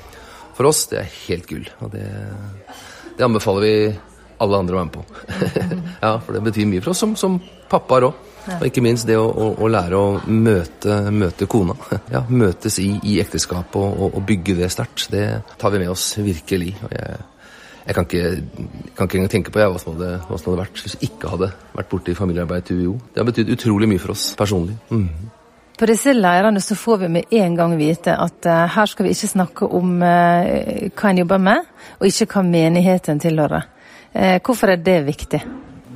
for 0.55 0.69
oss 0.69 0.85
det 0.91 1.01
er 1.01 1.11
helt 1.27 1.49
gull. 1.49 1.67
Og 1.81 1.91
det, 1.93 2.07
det 3.17 3.25
anbefaler 3.27 3.65
vi 3.65 3.75
alle 4.41 4.59
andre 4.59 4.77
være 4.77 4.89
med 4.89 4.95
på. 4.95 5.05
ja, 6.05 6.11
For 6.17 6.35
det 6.35 6.43
betyr 6.49 6.69
mye 6.69 6.83
for 6.83 6.93
oss 6.93 7.01
som, 7.03 7.15
som 7.19 7.39
pappaer 7.71 8.09
òg. 8.09 8.27
Og 8.57 8.63
ikke 8.65 8.81
minst 8.81 9.05
det 9.05 9.17
å, 9.21 9.27
å, 9.29 9.49
å 9.61 9.67
lære 9.69 9.97
å 9.97 10.05
møte, 10.25 10.97
møte 11.13 11.47
kona. 11.49 11.75
Ja, 12.15 12.23
møtes 12.27 12.79
i, 12.81 12.89
i 13.07 13.19
ekteskapet 13.21 13.77
og, 13.77 14.07
og, 14.09 14.23
bygge 14.27 14.57
det 14.57 14.71
sterkt. 14.73 15.11
Det 15.13 15.25
tar 15.61 15.73
vi 15.73 15.83
med 15.83 15.91
oss 15.93 16.07
virkelig. 16.19 16.73
Og 16.87 16.95
jeg, 16.95 17.19
jeg 17.85 17.97
kan, 17.97 18.07
ikke, 18.07 18.31
kan 18.97 19.07
ikke 19.09 19.19
engang 19.19 19.33
tenke 19.35 19.53
på 19.53 19.61
jeg, 19.61 19.73
hva, 19.73 19.81
som 19.81 19.93
hadde, 19.95 20.09
hva, 20.25 20.39
som 20.39 20.51
hadde, 20.51 20.63
vært 20.63 20.81
hvis 20.81 20.97
jeg 20.97 21.11
ikke 21.11 21.35
hadde 21.35 21.51
vært 21.77 21.91
borte 21.93 22.13
i 22.13 22.17
familiearbeid 22.17 22.65
til 22.67 22.81
UiO. 22.81 22.95
Det 23.13 23.21
har 23.21 23.29
betydd 23.29 23.53
utrolig 23.55 23.89
mye 23.91 24.01
for 24.01 24.15
oss 24.15 24.31
personlig. 24.39 24.77
Mm. 24.89 25.29
På 25.81 25.87
disse 25.89 26.13
leirene 26.13 26.61
så 26.61 26.75
får 26.77 26.99
vi 27.01 27.07
med 27.09 27.31
en 27.41 27.55
gang 27.57 27.71
vite 27.79 28.13
at 28.13 28.45
uh, 28.45 28.65
her 28.69 28.89
skal 28.89 29.07
vi 29.07 29.13
ikke 29.15 29.29
snakke 29.31 29.69
om 29.79 29.95
uh, 30.03 30.89
hva 30.93 31.09
en 31.09 31.21
jobber 31.23 31.41
med, 31.41 31.69
og 31.97 32.09
ikke 32.09 32.27
hva 32.35 32.43
menigheten 32.45 33.21
tilhører. 33.23 33.69
Uh, 34.11 34.37
hvorfor 34.43 34.73
er 34.73 34.81
det 34.83 35.01
viktig? 35.07 35.41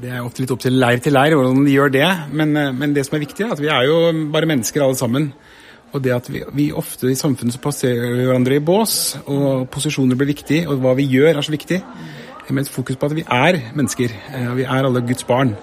Det 0.02 0.12
er 0.12 0.24
ofte 0.24 0.44
litt 0.44 0.52
opp 0.54 0.62
til 0.64 0.76
leir 0.78 1.00
til 1.04 1.16
leir 1.16 1.36
hvordan 1.38 1.64
de 1.66 1.74
gjør 1.74 1.94
det, 1.94 2.08
men, 2.36 2.52
eh, 2.60 2.74
men, 2.76 2.94
det 2.94 3.06
som 3.08 3.16
er 3.16 3.24
viktig, 3.24 3.46
er 3.46 3.54
at 3.56 3.62
vi 3.64 3.72
er 3.72 3.86
jo 3.88 3.96
bare 4.32 4.50
mennesker 4.50 4.84
alle 4.84 4.98
sammen. 5.00 5.30
Og 5.96 6.04
det 6.04 6.12
at 6.12 6.28
vi, 6.28 6.42
vi 6.54 6.66
ofte 6.76 7.08
i 7.08 7.16
samfunnet 7.16 7.56
så 7.56 7.62
passerer 7.64 8.18
vi 8.18 8.26
hverandre 8.28 8.58
i 8.60 8.64
bås, 8.66 9.16
og 9.32 9.70
posisjoner 9.72 10.20
blir 10.20 10.34
viktig, 10.34 10.66
og 10.68 10.84
hva 10.84 10.94
vi 11.00 11.08
gjør 11.08 11.40
er 11.40 11.48
så 11.48 11.56
viktig. 11.56 11.80
Med 12.50 12.66
et 12.66 12.70
fokus 12.70 13.00
på 13.02 13.08
at 13.08 13.16
vi 13.18 13.24
er 13.24 13.62
mennesker. 13.74 14.12
Eh, 14.36 14.50
og 14.52 14.60
Vi 14.60 14.68
er 14.68 14.86
alle 14.86 15.02
Guds 15.02 15.24
barn. 15.24 15.56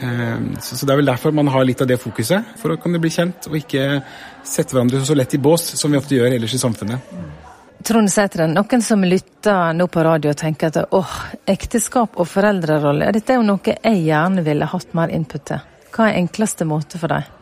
Eh, 0.00 0.38
så 0.60 0.86
Det 0.86 0.90
er 0.90 1.02
vel 1.02 1.12
derfor 1.12 1.30
man 1.30 1.52
har 1.52 1.64
litt 1.64 1.82
av 1.82 1.88
det 1.88 2.00
fokuset, 2.00 2.56
for 2.56 2.72
å 2.72 2.80
kunne 2.80 2.98
bli 2.98 3.10
kjent 3.10 3.46
og 3.46 3.60
ikke 3.60 4.02
sette 4.42 4.72
hverandre 4.72 5.04
så 5.04 5.14
lett 5.14 5.34
i 5.34 5.38
bås 5.38 5.76
som 5.78 5.92
vi 5.92 5.98
ofte 5.98 6.16
gjør 6.16 6.32
ellers 6.32 6.54
i 6.54 6.64
samfunnet. 6.64 7.45
Trond 7.86 8.10
Sæteren, 8.10 8.50
noen 8.50 8.82
som 8.82 9.04
lytter 9.06 9.70
nå 9.78 9.84
på 9.86 10.02
radio 10.02 10.32
og 10.32 10.38
tenker 10.40 10.72
at 10.72 10.94
åh, 10.96 11.12
ekteskap 11.46 12.18
og 12.18 12.26
foreldrerolle, 12.26 13.12
dette 13.14 13.30
er 13.30 13.38
jo 13.38 13.46
noe 13.46 13.62
jeg 13.76 14.00
gjerne 14.02 14.42
ville 14.42 14.66
hatt 14.72 14.96
mer 14.98 15.12
input 15.14 15.44
til. 15.46 15.62
Hva 15.94 16.08
er 16.10 16.18
enkleste 16.18 16.66
måte 16.66 16.98
for 16.98 17.14
deg? 17.14 17.35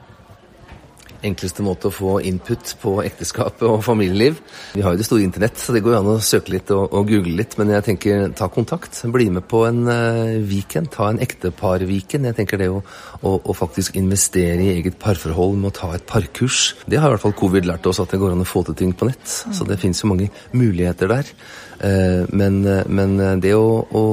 Enkleste 1.25 1.65
måte 1.65 1.89
å 1.89 1.95
få 1.95 2.19
input 2.27 2.75
på 2.83 2.95
ekteskap 3.05 3.63
og 3.67 3.81
familieliv. 3.85 4.41
Vi 4.75 4.85
har 4.85 4.95
jo 4.95 5.01
det 5.01 5.07
store 5.07 5.25
internett, 5.27 5.59
så 5.61 5.75
det 5.75 5.83
går 5.85 5.95
jo 5.95 6.01
an 6.01 6.11
å 6.15 6.17
søke 6.25 6.55
litt 6.55 6.71
og, 6.75 6.87
og 6.93 7.09
google 7.11 7.37
litt. 7.41 7.57
Men 7.61 7.73
jeg 7.75 7.87
tenker 7.89 8.35
ta 8.37 8.49
kontakt. 8.53 9.01
Bli 9.15 9.31
med 9.35 9.47
på 9.51 9.65
en 9.69 9.83
uh, 9.89 10.37
weekend. 10.45 10.93
Ta 10.95 11.11
en 11.11 11.21
ekteparviken. 11.25 12.29
Jeg 12.31 12.39
tenker 12.39 12.61
det 12.61 12.71
å, 12.73 12.81
å, 13.23 13.35
å, 13.39 13.57
faktisk 13.57 13.99
investere 14.01 14.61
i 14.63 14.73
eget 14.77 14.99
parforhold 15.03 15.59
med 15.61 15.73
å 15.73 15.77
ta 15.81 15.93
et 15.97 16.07
parkurs. 16.09 16.75
Det 16.87 17.01
har 17.01 17.11
i 17.11 17.17
hvert 17.17 17.27
fall 17.27 17.39
covid 17.39 17.69
lært 17.69 17.89
oss, 17.91 18.03
at 18.03 18.13
det 18.13 18.21
går 18.23 18.35
an 18.35 18.45
å 18.45 18.49
få 18.49 18.65
til 18.69 18.79
ting 18.83 18.95
på 18.97 19.09
nett. 19.11 19.25
Så 19.27 19.67
det 19.69 19.81
fins 19.83 20.03
jo 20.05 20.13
mange 20.13 20.31
muligheter 20.57 21.11
der. 21.11 21.35
Uh, 21.75 22.25
men, 22.33 22.63
men, 22.87 23.19
det 23.43 23.57
å, 23.59 23.83
å 23.85 24.05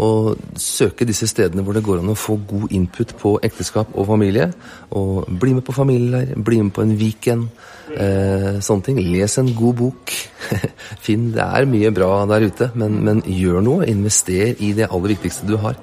og 0.00 0.38
søke 0.56 1.06
disse 1.08 1.26
stedene 1.28 1.64
hvor 1.64 1.76
det 1.76 1.84
går 1.84 2.00
an 2.00 2.12
å 2.12 2.18
få 2.18 2.38
god 2.48 2.72
input 2.72 3.14
på 3.20 3.34
ekteskap 3.44 3.92
og 3.92 4.08
familie. 4.08 4.48
Og 4.96 5.26
bli 5.28 5.54
med 5.56 5.66
på 5.66 5.74
familieleir, 5.76 6.36
bli 6.36 6.62
med 6.62 6.72
på 6.76 6.84
en 6.84 6.96
weekend. 6.98 7.48
Eh, 7.92 8.60
sånne 8.64 8.86
ting. 8.86 9.00
Les 9.04 9.38
en 9.38 9.50
god 9.56 9.76
bok. 9.82 10.14
Finn 11.04 11.30
Det 11.34 11.44
er 11.44 11.68
mye 11.68 11.92
bra 11.94 12.24
der 12.30 12.48
ute, 12.48 12.70
men, 12.78 13.02
men, 13.04 13.22
gjør 13.26 13.60
noe. 13.64 13.90
Invester 13.90 14.56
i 14.62 14.72
det 14.76 14.88
aller 14.88 15.14
viktigste 15.14 15.48
du 15.48 15.58
har. 15.60 15.76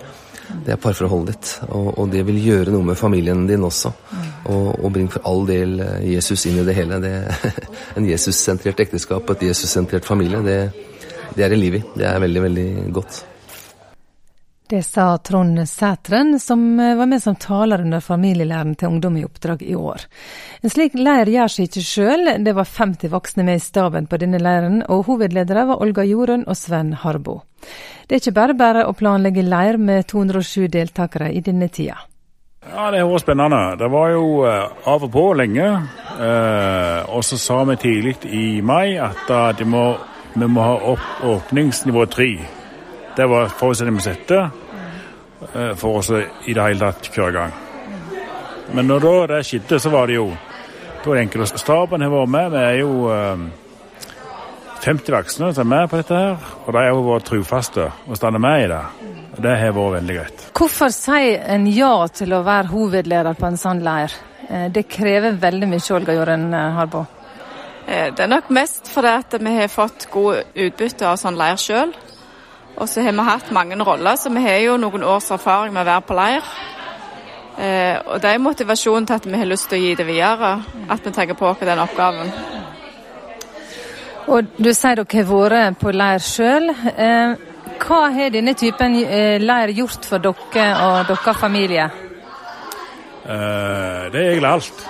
Det 0.49 0.73
er 0.73 0.81
parforholdet 0.81 1.35
ditt, 1.35 1.49
og, 1.67 1.91
og, 1.91 2.07
det 2.09 2.23
vil 2.25 2.39
gjøre 2.41 2.71
noe 2.73 2.87
med 2.87 2.97
familien 2.97 3.43
din 3.45 3.61
også. 3.67 3.91
Og, 4.49 4.79
og 4.79 4.93
bring 4.95 5.09
for 5.13 5.21
all 5.29 5.45
del 5.45 5.77
eh, 5.85 6.07
Jesus 6.15 6.47
inn 6.49 6.57
i 6.63 6.65
det 6.65 6.73
hele. 6.79 6.97
Det, 7.03 7.13
en 7.99 8.09
Jesus-sentrert 8.09 8.81
ekteskap 8.87 9.29
og 9.29 9.37
et 9.37 9.51
Jesus-sentrert 9.51 10.09
familie, 10.09 10.41
det, 10.41 10.59
det 11.35 11.45
er 11.45 11.53
det 11.53 11.61
liv 11.61 11.77
i. 11.77 11.87
Det 11.93 12.09
er 12.09 12.23
veldig, 12.25 12.47
veldig 12.49 12.69
godt. 12.97 13.25
Det 14.69 14.83
sa 14.83 15.17
Trond 15.17 15.69
Sætren, 15.69 16.39
som 16.39 16.79
eh, 16.79 16.95
var 16.95 17.05
med 17.05 17.23
som 17.23 17.35
taler 17.35 17.81
under 17.81 17.99
familielæren 17.99 18.75
til 18.75 18.87
Ungdom 18.87 19.15
i 19.17 19.23
oppdrag 19.25 19.63
i 19.65 19.73
år. 19.75 20.03
En 20.61 20.69
slik 20.69 20.93
leir 20.93 21.31
gjør 21.33 21.49
seg 21.49 21.65
ikke 21.65 21.81
sjøl, 21.87 22.29
det 22.45 22.53
var 22.53 22.69
50 22.69 23.09
voksne 23.09 23.45
med 23.47 23.57
i 23.57 23.63
staben 23.65 24.05
på 24.05 24.19
denne 24.21 24.37
leiren, 24.37 24.83
og 24.85 25.07
hovedledere 25.07 25.63
var 25.71 25.81
Olga 25.81 26.05
Jorunn 26.05 26.45
og 26.45 26.59
Sven 26.59 26.91
Harbo. 27.01 27.39
Det 28.05 28.19
er 28.19 28.21
ikke 28.21 28.35
bare 28.37 28.57
bare 28.59 28.83
å 28.85 28.93
planlegge 28.93 29.41
leir 29.47 29.81
med 29.81 30.05
207 30.13 30.69
deltakere 30.77 31.31
i 31.33 31.41
denne 31.41 31.71
tida. 31.73 31.97
Ja, 32.69 32.91
Det 32.91 33.01
har 33.01 33.09
vært 33.09 33.25
spennende. 33.25 33.63
Det 33.81 33.89
var 33.89 34.13
jo 34.13 34.23
uh, 34.45 34.85
av 34.85 35.09
og 35.09 35.11
på 35.17 35.25
lenge. 35.33 35.71
Eh, 36.19 37.09
og 37.09 37.25
så 37.25 37.41
sa 37.41 37.63
vi 37.63 37.79
tidlig 37.81 38.15
i 38.29 38.61
mai 38.61 38.99
at 39.01 39.33
uh, 39.33 39.65
må, 39.65 39.97
vi 40.35 40.45
må 40.45 40.61
ha 40.61 40.77
opp 40.93 41.25
åpningsnivå 41.25 42.05
tre. 42.13 42.58
Det 43.19 43.25
var 43.27 43.49
forutsetningen 43.51 43.97
vi 43.97 44.01
satte 44.01 44.35
eh, 45.53 45.73
for 45.75 45.97
oss 45.99 46.09
i 46.45 46.53
det 46.55 46.63
hele 46.63 46.79
tatt 46.79 47.09
kjøre 47.11 47.31
i 47.33 47.35
gang. 47.35 47.57
Men 48.71 48.87
når 48.87 49.03
da 49.03 49.11
det 49.33 49.39
skjedde, 49.49 49.79
så 49.83 49.91
var 49.91 50.07
det 50.07 50.15
jo 50.15 50.29
Da 51.03 51.11
er 51.11 51.19
enkelt. 51.21 51.59
Staben 51.59 52.01
har 52.03 52.11
vært 52.11 52.31
med. 52.31 52.47
Vi 52.51 52.61
er 52.63 52.77
jo 52.79 52.93
50 54.83 55.11
eh, 55.11 55.17
voksne 55.17 55.51
som 55.55 55.65
er 55.65 55.69
med 55.75 55.91
på 55.91 55.99
dette 55.99 56.15
her. 56.15 56.47
Og 56.63 56.71
de 56.71 56.79
har 56.79 56.89
jo 56.91 57.05
vært 57.09 57.27
trufaste 57.27 57.91
og 58.07 58.17
stått 58.19 58.39
med 58.39 58.63
i 58.63 58.71
det. 58.71 58.81
Og 59.35 59.43
det 59.43 59.59
har 59.65 59.75
vært 59.75 59.95
veldig 59.97 60.17
greit. 60.21 60.49
Hvorfor 60.59 60.91
sier 60.95 61.43
en 61.55 61.67
ja 61.71 61.93
til 62.07 62.35
å 62.35 62.43
være 62.47 62.71
hovedleder 62.71 63.39
på 63.39 63.51
en 63.51 63.59
sånn 63.59 63.83
leir? 63.83 64.15
Eh, 64.47 64.67
det 64.71 64.87
krever 64.91 65.39
veldig 65.39 65.71
mye, 65.75 65.87
Olga 65.99 66.15
Jorunn 66.21 66.53
Harbo. 66.55 67.07
Det 67.89 68.21
er 68.21 68.29
nok 68.29 68.51
mest 68.53 68.87
fordi 68.93 69.39
vi 69.41 69.55
har 69.55 69.71
fått 69.71 70.11
god 70.13 70.53
utbytte 70.53 71.07
av 71.09 71.19
sånn 71.19 71.39
leir 71.39 71.59
sjøl. 71.59 71.95
Og 72.79 72.87
så 72.87 73.03
har 73.03 73.11
vi 73.11 73.27
hatt 73.27 73.51
mange 73.51 73.75
roller, 73.83 74.15
så 74.15 74.31
vi 74.31 74.43
har 74.43 74.61
jo 74.63 74.77
noen 74.79 75.03
års 75.03 75.31
erfaring 75.35 75.73
med 75.75 75.83
å 75.83 75.89
være 75.89 76.05
på 76.07 76.15
leir. 76.15 76.51
Eh, 77.59 77.97
og 78.07 78.21
det 78.23 78.31
er 78.31 78.39
motivasjonen 78.39 79.07
til 79.07 79.17
at 79.19 79.27
vi 79.27 79.41
har 79.41 79.49
lyst 79.49 79.67
til 79.69 79.79
å 79.79 79.83
gi 79.83 79.95
det 79.99 80.05
videre, 80.07 80.51
at 80.89 81.05
vi 81.05 81.11
tar 81.11 81.33
på 81.35 81.49
oss 81.49 81.59
den 81.67 81.83
oppgaven. 81.83 82.31
Og 84.29 84.55
Du 84.55 84.71
sier 84.73 84.95
dere 84.95 85.25
har 85.25 85.49
vært 85.51 85.79
på 85.81 85.91
leir 85.91 86.23
sjøl. 86.23 86.69
Eh, 86.95 87.35
hva 87.79 87.99
har 88.15 88.31
denne 88.31 88.53
typen 88.55 88.95
eh, 89.03 89.41
leir 89.41 89.75
gjort 89.75 90.07
for 90.07 90.23
dere 90.23 90.69
og 90.85 91.11
deres 91.11 91.41
familie? 91.41 91.89
Eh, 93.25 94.07
det 94.13 94.21
er 94.21 94.31
egentlig 94.31 94.53
alt. 94.53 94.87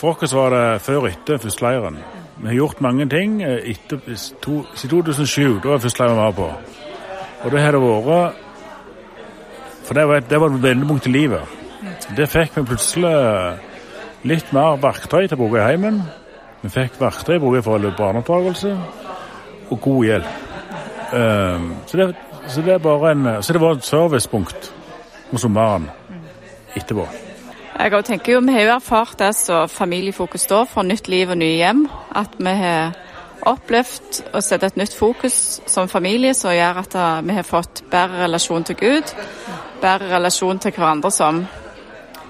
For 0.00 0.18
oss 0.18 0.34
var 0.34 0.50
det 0.50 0.82
før 0.82 1.04
og 1.04 1.12
etter 1.12 1.38
førsteleiren. 1.38 2.02
Vi 2.42 2.48
har 2.48 2.58
gjort 2.58 2.80
mange 2.82 3.06
ting 3.06 3.42
eh, 3.42 3.70
etter, 3.70 4.00
to, 4.42 4.64
siden 4.74 5.04
2007. 5.04 5.60
Da 5.62 5.76
var 5.76 5.84
førsteleiren 5.84 6.18
vi 6.18 6.24
var 6.24 6.40
på. 6.40 6.48
Og 7.42 7.50
det 7.50 7.60
har 7.62 7.74
det 7.74 7.82
vært 7.82 8.40
For 9.82 9.98
det 9.98 10.08
var, 10.08 10.20
det 10.20 10.40
var 10.40 10.54
et 10.54 10.62
vendepunkt 10.62 11.06
i 11.06 11.12
livet. 11.12 11.40
Det 12.16 12.28
fikk 12.30 12.56
vi 12.56 12.62
plutselig 12.70 13.14
litt 14.30 14.52
mer 14.54 14.78
verktøy 14.80 15.26
til 15.26 15.34
å 15.34 15.40
bruke 15.40 15.58
i 15.58 15.64
heimen. 15.66 15.98
Vi 16.62 16.70
fikk 16.70 17.00
verktøy 17.00 17.36
å 17.36 17.42
bruke 17.42 17.62
til 17.66 17.88
barneoppdragelse, 17.98 18.76
og 19.70 19.80
god 19.82 20.04
hjelp. 20.06 20.38
Um, 21.12 21.66
så, 21.86 21.98
det, 21.98 22.06
så, 22.46 22.62
det, 22.62 22.76
er 22.76 22.78
bare 22.78 23.10
en, 23.12 23.26
så 23.42 23.52
det 23.52 23.60
var 23.60 23.74
et 23.76 23.84
servicepunkt 23.84 24.70
om 25.32 25.42
sommeren 25.42 25.90
etterpå. 26.78 27.08
Jeg 27.82 28.04
tenker 28.04 28.32
jo, 28.36 28.40
Vi 28.46 28.52
har 28.52 28.62
jo 28.62 28.74
erfart 28.76 29.18
det 29.18 29.34
som 29.34 29.68
Familiefokus 29.68 30.46
står 30.46 30.68
for, 30.70 30.86
nytt 30.86 31.08
liv 31.08 31.30
og 31.30 31.40
nye 31.40 31.58
hjem. 31.58 31.88
At 32.14 32.38
vi 32.38 32.54
har 32.62 32.94
opplevd 33.48 34.22
å 34.36 34.40
sette 34.44 34.68
et 34.70 34.78
nytt 34.78 34.94
fokus 34.94 35.60
som 35.66 35.90
familie 35.90 36.34
som 36.34 36.54
gjør 36.54 36.82
at 36.84 36.96
vi 37.26 37.36
har 37.36 37.46
fått 37.46 37.82
bedre 37.90 38.24
relasjon 38.26 38.64
til 38.68 38.78
Gud, 38.78 39.12
bedre 39.82 40.12
relasjon 40.14 40.62
til 40.62 40.74
hverandre 40.76 41.10
som 41.14 41.42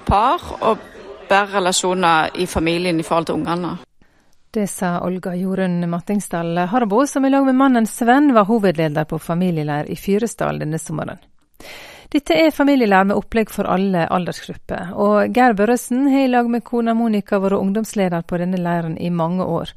par, 0.07 0.41
og 0.61 0.81
bedre 1.29 1.59
relasjoner 1.59 2.35
i 2.41 2.47
familien 2.49 2.99
i 2.99 3.05
forhold 3.07 3.29
til 3.29 3.41
ungene. 3.41 3.77
Det 4.53 4.67
sa 4.69 4.99
Olga 5.01 5.31
Jorunn 5.33 5.81
Mattingsdal 5.89 6.67
Harbo, 6.69 7.05
som 7.09 7.25
i 7.25 7.31
lag 7.33 7.45
med 7.47 7.57
mannen 7.57 7.87
Sven 7.89 8.33
var 8.35 8.45
hovedleder 8.45 9.07
på 9.09 9.17
familieleir 9.17 9.89
i 9.89 9.97
Fyresdal 9.97 10.61
denne 10.61 10.77
sommeren. 10.77 11.17
Dette 12.13 12.35
er 12.37 12.51
familielær 12.53 13.07
med 13.09 13.17
opplegg 13.17 13.49
for 13.49 13.65
alle 13.65 14.03
aldersgrupper, 14.13 14.91
og 15.01 15.33
Geir 15.33 15.55
Børresen 15.57 16.03
har 16.13 16.27
i 16.27 16.29
lag 16.29 16.45
med 16.45 16.61
kona 16.61 16.93
Monica 16.93 17.39
vært 17.41 17.57
ungdomsleder 17.57 18.21
på 18.29 18.37
denne 18.37 18.59
leiren 18.61 18.99
i 19.01 19.09
mange 19.09 19.47
år. 19.49 19.73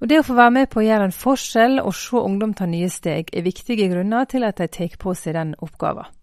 Og 0.00 0.10
Det 0.10 0.18
å 0.18 0.26
få 0.26 0.34
være 0.34 0.54
med 0.58 0.68
på 0.72 0.82
å 0.82 0.86
gjøre 0.88 1.06
en 1.06 1.14
forskjell 1.14 1.78
og 1.84 1.94
se 1.94 2.18
ungdom 2.18 2.58
ta 2.58 2.66
nye 2.66 2.90
steg, 2.90 3.30
er 3.30 3.46
viktige 3.46 3.86
grunner 3.94 4.26
til 4.26 4.42
at 4.42 4.58
de 4.58 4.66
tar 4.66 4.98
på 4.98 5.14
seg 5.14 5.38
den 5.38 5.54
oppgaven. 5.62 6.15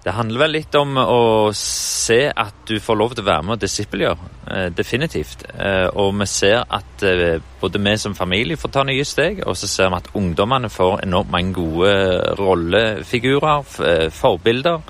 Det 0.00 0.14
handler 0.16 0.40
vel 0.40 0.54
litt 0.54 0.74
om 0.80 0.94
å 0.96 1.50
se 1.56 2.22
at 2.32 2.62
du 2.68 2.78
får 2.80 2.96
lov 2.96 3.12
til 3.12 3.20
å 3.20 3.26
være 3.26 3.44
med 3.44 3.58
og 3.58 3.60
disippelgjøre. 3.60 4.28
Eh, 4.48 4.68
definitivt. 4.72 5.42
Eh, 5.52 5.88
og 5.92 6.14
vi 6.16 6.26
ser 6.30 6.62
at 6.64 7.02
eh, 7.04 7.42
både 7.60 7.82
vi 7.84 7.92
som 8.00 8.14
familie 8.16 8.56
får 8.56 8.72
ta 8.72 8.84
nye 8.88 9.04
steg, 9.04 9.42
og 9.44 9.58
så 9.60 9.68
ser 9.68 9.90
vi 9.92 9.98
at 9.98 10.08
ungdommene 10.16 10.70
får 10.72 11.02
enormt 11.04 11.32
mange 11.34 11.52
gode 11.58 11.92
rollefigurer, 12.38 14.08
forbilder, 14.16 14.80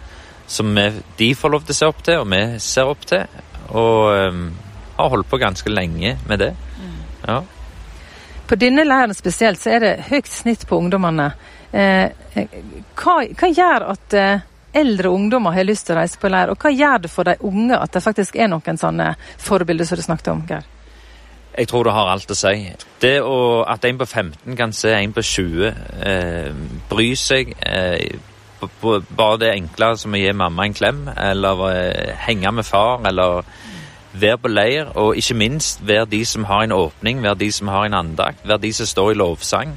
som 0.46 0.78
de 1.18 1.28
får 1.34 1.54
lov 1.54 1.66
til 1.66 1.74
å 1.74 1.78
se 1.80 1.88
opp 1.90 2.04
til, 2.06 2.22
og 2.22 2.30
vi 2.30 2.42
ser 2.62 2.90
opp 2.90 3.02
til. 3.10 3.40
Og 3.70 3.98
har 5.00 5.10
holdt 5.10 5.30
på 5.30 5.40
ganske 5.42 5.70
lenge 5.70 6.16
med 6.28 6.42
det. 6.42 6.52
Mm. 6.78 6.94
Ja. 7.26 7.40
På 8.46 8.58
denne 8.58 8.86
leiren 8.86 9.14
spesielt 9.14 9.58
så 9.62 9.74
er 9.74 9.82
det 9.82 9.92
høyt 10.10 10.30
snitt 10.30 10.66
på 10.70 10.78
ungdommene. 10.78 11.28
Hva, 11.70 13.14
hva, 13.22 13.50
gjør 13.54 13.86
at 13.92 14.16
eldre 14.74 15.10
ungdommer 15.10 15.54
har 15.54 15.66
lyst 15.66 15.88
til 15.88 15.96
å 15.96 16.00
reise 16.00 16.18
på 16.20 16.30
leir, 16.30 16.52
og 16.52 16.60
hva 16.60 16.72
gjør 16.72 17.04
det 17.04 17.10
for 17.12 17.28
de 17.28 17.36
unge 17.46 17.78
at 17.78 17.94
det 17.94 18.04
faktisk 18.04 18.36
er 18.36 18.50
noen 18.52 18.78
sånne 18.80 19.14
forbilder 19.40 19.88
som 19.88 19.98
du 19.98 20.04
snakket 20.06 20.32
om, 20.34 20.44
Geir? 20.48 20.68
Jeg 21.50 21.66
tror 21.68 21.84
det 21.84 21.92
har 21.92 22.08
alt 22.12 22.30
å 22.30 22.36
si. 22.38 22.70
Det 23.02 23.16
å, 23.26 23.38
at 23.66 23.84
en 23.84 23.98
på 23.98 24.06
15 24.06 24.56
kan 24.56 24.72
se 24.72 24.92
en 24.94 25.12
på 25.12 25.24
20, 25.26 25.80
eh, 26.06 26.52
bry 26.90 27.14
seg 27.18 27.54
eh, 27.58 28.18
Bare 28.60 29.38
det 29.40 29.54
enkle 29.54 29.86
som 29.96 30.12
å 30.12 30.18
gi 30.20 30.32
mamma 30.36 30.66
en 30.66 30.74
klem, 30.76 30.98
eller 31.16 31.62
eh, 31.70 32.10
henge 32.26 32.50
med 32.52 32.66
far, 32.68 33.00
eller 33.08 33.46
være 34.12 34.36
på 34.42 34.50
leir, 34.52 34.90
og 35.00 35.16
ikke 35.16 35.38
minst 35.40 35.80
være 35.88 36.10
de 36.12 36.20
som 36.28 36.44
har 36.44 36.66
en 36.66 36.74
åpning, 36.76 37.22
være 37.24 37.40
de 37.40 37.48
som 37.56 37.70
har 37.72 37.88
en 37.88 37.96
andakt, 38.02 38.44
være 38.44 38.66
de 38.66 38.72
som 38.76 38.90
står 38.90 39.14
i 39.14 39.18
lovsang. 39.22 39.72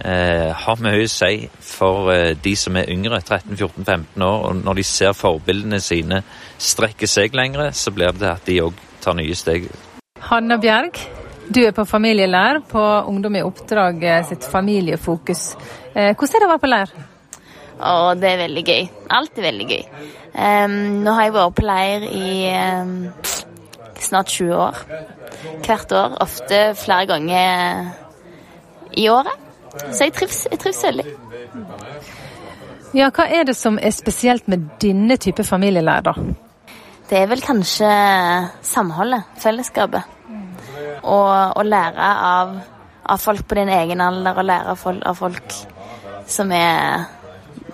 Eh, 0.00 0.48
har 0.56 0.78
mye 0.80 1.04
å 1.04 1.08
si 1.12 1.44
for 1.60 2.08
eh, 2.14 2.32
de 2.32 2.54
som 2.56 2.76
er 2.80 2.88
yngre, 2.88 3.18
13-14-15 3.20 4.24
år. 4.24 4.46
og 4.48 4.62
Når 4.64 4.78
de 4.80 4.84
ser 4.88 5.12
forbildene 5.16 5.80
sine 5.84 6.22
strekke 6.56 7.08
seg 7.10 7.36
lengre, 7.36 7.68
så 7.76 7.92
blir 7.92 8.16
det 8.16 8.30
at 8.30 8.46
de 8.48 8.62
òg 8.64 8.78
tar 9.04 9.18
nye 9.18 9.36
steg. 9.36 9.68
Hanna 10.30 10.56
Bjerg, 10.60 10.96
du 11.52 11.60
er 11.66 11.74
på 11.76 11.84
familielær 11.84 12.62
på 12.70 12.80
Ungdom 13.10 13.36
i 13.36 13.44
oppdrag 13.44 14.04
eh, 14.06 14.24
sitt 14.28 14.46
familiefokus. 14.48 15.44
Eh, 15.92 16.14
hvordan 16.14 16.36
er 16.36 16.44
det 16.44 16.48
å 16.48 16.52
være 16.54 16.64
på 16.64 16.72
leir? 16.72 16.96
Å, 17.80 17.92
det 18.16 18.30
er 18.30 18.42
veldig 18.44 18.64
gøy. 18.64 18.88
Alt 19.18 19.40
er 19.40 19.48
veldig 19.50 19.68
gøy. 19.68 19.84
Um, 20.30 20.74
nå 21.02 21.14
har 21.16 21.26
jeg 21.26 21.34
vært 21.34 21.56
på 21.58 21.64
leir 21.64 22.04
i 22.06 22.32
um, 22.52 22.90
snart 23.98 24.32
20 24.32 24.52
år. 24.56 24.82
Hvert 25.64 25.94
år. 25.96 26.18
Ofte 26.22 26.60
flere 26.78 27.08
ganger 27.10 27.88
i 29.00 29.08
året. 29.10 29.49
Så 29.78 30.06
jeg 30.06 30.14
trives, 30.16 30.44
jeg 30.50 30.58
trives 30.62 30.82
veldig. 30.84 31.06
Ja, 32.96 33.10
Hva 33.14 33.26
er 33.30 33.46
det 33.46 33.54
som 33.54 33.78
er 33.78 33.92
spesielt 33.94 34.48
med 34.50 34.66
denne 34.82 35.16
type 35.22 35.44
familieleir, 35.46 36.02
da? 36.08 36.14
Det 37.10 37.18
er 37.18 37.30
vel 37.30 37.42
kanskje 37.42 37.90
samholdet, 38.66 39.30
fellesskapet. 39.42 40.02
Og 41.02 41.58
å 41.58 41.64
lære 41.66 42.10
av, 42.30 42.56
av 43.14 43.22
folk 43.22 43.46
på 43.46 43.58
din 43.58 43.70
egen 43.74 44.02
alder, 44.02 44.38
og 44.38 44.46
lære 44.46 44.74
av 44.74 44.78
folk, 44.78 45.02
av 45.06 45.18
folk 45.18 45.56
som 46.30 46.52
er 46.54 47.06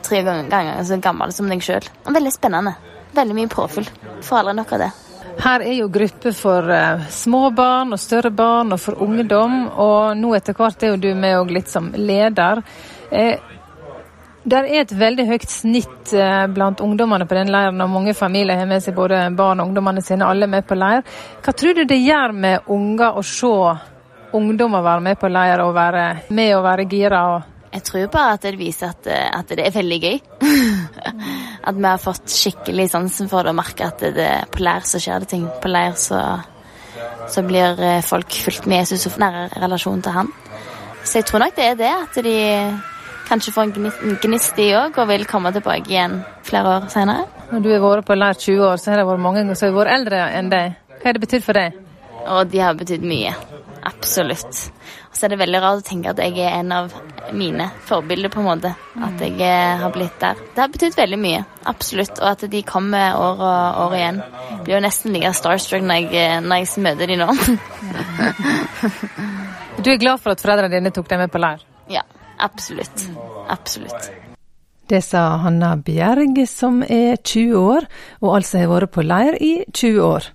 tre 0.06 0.22
ganger 0.24 0.84
så 0.84 1.00
gammel 1.02 1.32
som 1.32 1.48
deg 1.50 1.64
sjøl. 1.64 1.88
Veldig 2.06 2.32
spennende. 2.32 2.76
Veldig 3.16 3.36
mye 3.36 3.52
påfyll. 3.52 3.88
Får 4.24 4.42
aldri 4.42 4.56
nok 4.60 4.76
av 4.76 4.84
det. 4.84 4.92
Her 5.36 5.60
er 5.60 5.74
jo 5.76 5.88
grupper 5.92 6.32
for 6.32 6.70
uh, 6.70 7.02
små 7.12 7.50
barn 7.54 7.92
og 7.92 8.00
større 8.00 8.30
barn 8.32 8.72
og 8.72 8.80
for 8.80 9.02
ungdom, 9.04 9.66
og 9.68 10.16
nå 10.16 10.32
etter 10.38 10.56
hvert 10.56 10.82
er 10.82 10.94
jo 10.94 11.02
du 11.02 11.10
med 11.14 11.36
og 11.38 11.52
litt 11.52 11.68
som 11.68 11.90
leder. 11.92 12.62
Eh, 13.10 13.36
der 14.46 14.68
er 14.70 14.84
et 14.84 14.94
veldig 14.94 15.26
høyt 15.26 15.48
snitt 15.50 16.12
eh, 16.14 16.46
blant 16.54 16.80
ungdommene 16.80 17.26
på 17.26 17.34
den 17.34 17.50
leiren, 17.52 17.82
og 17.82 17.90
mange 17.90 18.14
familier 18.14 18.60
har 18.60 18.68
med 18.70 18.84
seg 18.84 18.94
både 18.96 19.24
barn 19.36 19.60
og 19.60 19.72
ungdommene 19.72 20.04
sine, 20.06 20.26
alle 20.26 20.48
med 20.48 20.64
på 20.68 20.78
leir. 20.78 21.02
Hva 21.42 21.52
tror 21.52 21.76
du 21.76 21.84
det 21.84 21.98
gjør 21.98 22.32
med 22.32 22.70
unger 22.72 23.18
å 23.18 23.24
se 23.26 23.52
ungdommer 24.36 24.84
være 24.86 25.04
med 25.04 25.20
på 25.20 25.30
leir 25.32 25.64
og 25.64 25.74
være 25.76 26.06
med 26.30 26.54
og 26.56 26.64
være 26.64 26.88
gira? 26.90 27.22
Og 27.34 27.55
jeg 27.76 27.84
tror 27.84 28.08
bare 28.12 28.36
at 28.36 28.44
det 28.46 28.56
viser 28.56 28.92
at, 28.94 29.06
eh, 29.10 29.28
at 29.28 29.50
det 29.52 29.66
er 29.66 29.74
veldig 29.74 29.98
gøy. 30.00 30.18
at 31.68 31.76
vi 31.76 31.84
har 31.84 32.00
fått 32.00 32.32
skikkelig 32.32 32.88
sansen 32.92 33.28
for 33.28 33.44
det 33.44 33.52
og 33.52 33.58
merker 33.58 33.90
at 33.90 34.04
det, 34.16 34.30
på 34.54 34.64
leir 34.64 34.86
så 34.88 35.00
skjer 35.02 35.24
det 35.24 35.30
ting. 35.34 35.46
På 35.62 35.70
leir 35.70 35.96
så, 36.00 36.22
så 37.32 37.44
blir 37.44 37.82
eh, 37.84 38.02
folk 38.06 38.32
fulgt 38.46 38.68
med 38.70 38.84
Jesus 38.84 39.08
og 39.08 39.16
får 39.16 39.24
nære 39.26 39.46
relasjon 39.66 40.04
til 40.04 40.16
han. 40.16 40.32
Så 41.04 41.20
jeg 41.20 41.28
tror 41.28 41.44
nok 41.44 41.56
det 41.58 41.66
er 41.70 41.78
det, 41.78 41.92
at 42.06 42.20
de 42.24 42.36
kanskje 43.26 43.52
får 43.54 43.68
en 43.68 44.18
gnist 44.22 44.58
i 44.62 44.70
òg, 44.78 44.96
og 44.96 45.10
vil 45.10 45.26
komme 45.28 45.52
tilbake 45.54 45.92
igjen 45.92 46.20
flere 46.46 46.78
år 46.78 46.88
senere. 46.90 47.26
Når 47.50 47.62
du 47.62 47.70
har 47.74 47.84
vært 47.84 48.08
på 48.08 48.16
leir 48.16 48.40
20 48.46 48.66
år, 48.70 48.80
så 48.80 48.92
har 48.92 49.02
det 49.02 49.08
vært 49.10 49.26
mange 49.26 49.44
som 49.52 49.68
har 49.68 49.76
vært 49.76 49.94
eldre 50.00 50.24
enn 50.38 50.50
deg. 50.54 50.80
Hva 50.96 51.10
har 51.10 51.18
det 51.18 51.26
betydd 51.26 51.46
for 51.46 51.60
deg? 51.60 51.78
Og 52.26 52.48
de 52.50 52.62
har 52.64 52.78
betydd 52.78 53.04
mye. 53.06 53.36
Absolutt. 53.96 54.58
Og 55.10 55.16
så 55.16 55.26
er 55.26 55.32
det 55.32 55.38
veldig 55.40 55.60
rart 55.64 55.80
å 55.80 55.86
tenke 55.86 56.12
at 56.12 56.20
jeg 56.20 56.36
er 56.44 56.58
en 56.58 56.72
av 56.76 56.92
mine 57.36 57.70
forbilder, 57.88 58.30
på 58.32 58.42
en 58.42 58.48
måte. 58.50 58.72
At 59.02 59.22
jeg 59.24 59.38
eh, 59.40 59.78
har 59.80 59.94
blitt 59.94 60.18
der. 60.20 60.42
Det 60.54 60.62
har 60.62 60.72
betydd 60.72 60.98
veldig 60.98 61.20
mye. 61.22 61.44
Absolutt. 61.66 62.20
Og 62.20 62.28
at 62.30 62.44
de 62.52 62.62
kommer 62.66 63.16
år 63.16 63.40
og 63.40 63.80
år 63.86 63.96
igjen. 64.00 64.20
Jeg 64.50 64.60
blir 64.66 64.76
jo 64.76 64.82
nesten 64.84 65.16
like 65.16 65.32
starstruck 65.38 65.86
når 65.86 66.02
jeg, 66.02 66.12
eh, 66.20 66.36
når 66.44 66.62
jeg 66.62 66.84
møter 66.86 67.10
de 67.12 67.18
nå. 67.22 67.30
du 69.82 69.90
er 69.94 70.04
glad 70.04 70.22
for 70.22 70.36
at 70.36 70.44
foreldrene 70.44 70.76
dine 70.76 70.94
tok 70.94 71.10
deg 71.10 71.24
med 71.24 71.32
på 71.32 71.42
leir? 71.42 71.64
Ja. 71.92 72.04
Absolutt. 72.38 73.08
Absolutt. 73.48 74.10
Det 74.86 75.02
sa 75.02 75.36
Hanna 75.42 75.76
Bjerg, 75.76 76.36
som 76.46 76.82
er 76.82 77.16
20 77.16 77.56
år, 77.58 77.86
og 78.20 78.36
altså 78.36 78.60
har 78.60 78.70
vært 78.70 78.92
på 78.94 79.02
leir 79.02 79.38
i 79.42 79.52
20 79.72 80.02
år. 80.04 80.28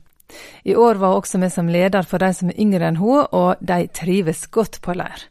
I 0.63 0.75
år 0.75 1.01
var 1.01 1.13
hun 1.13 1.21
også 1.23 1.41
med 1.41 1.53
som 1.53 1.69
leder 1.71 2.07
for 2.07 2.23
de 2.23 2.31
som 2.33 2.49
er 2.51 2.59
yngre 2.61 2.87
enn 2.89 2.99
hun, 3.01 3.25
og 3.31 3.61
de 3.61 3.85
trives 3.93 4.47
godt 4.51 4.81
på 4.81 4.95
leir. 4.97 5.27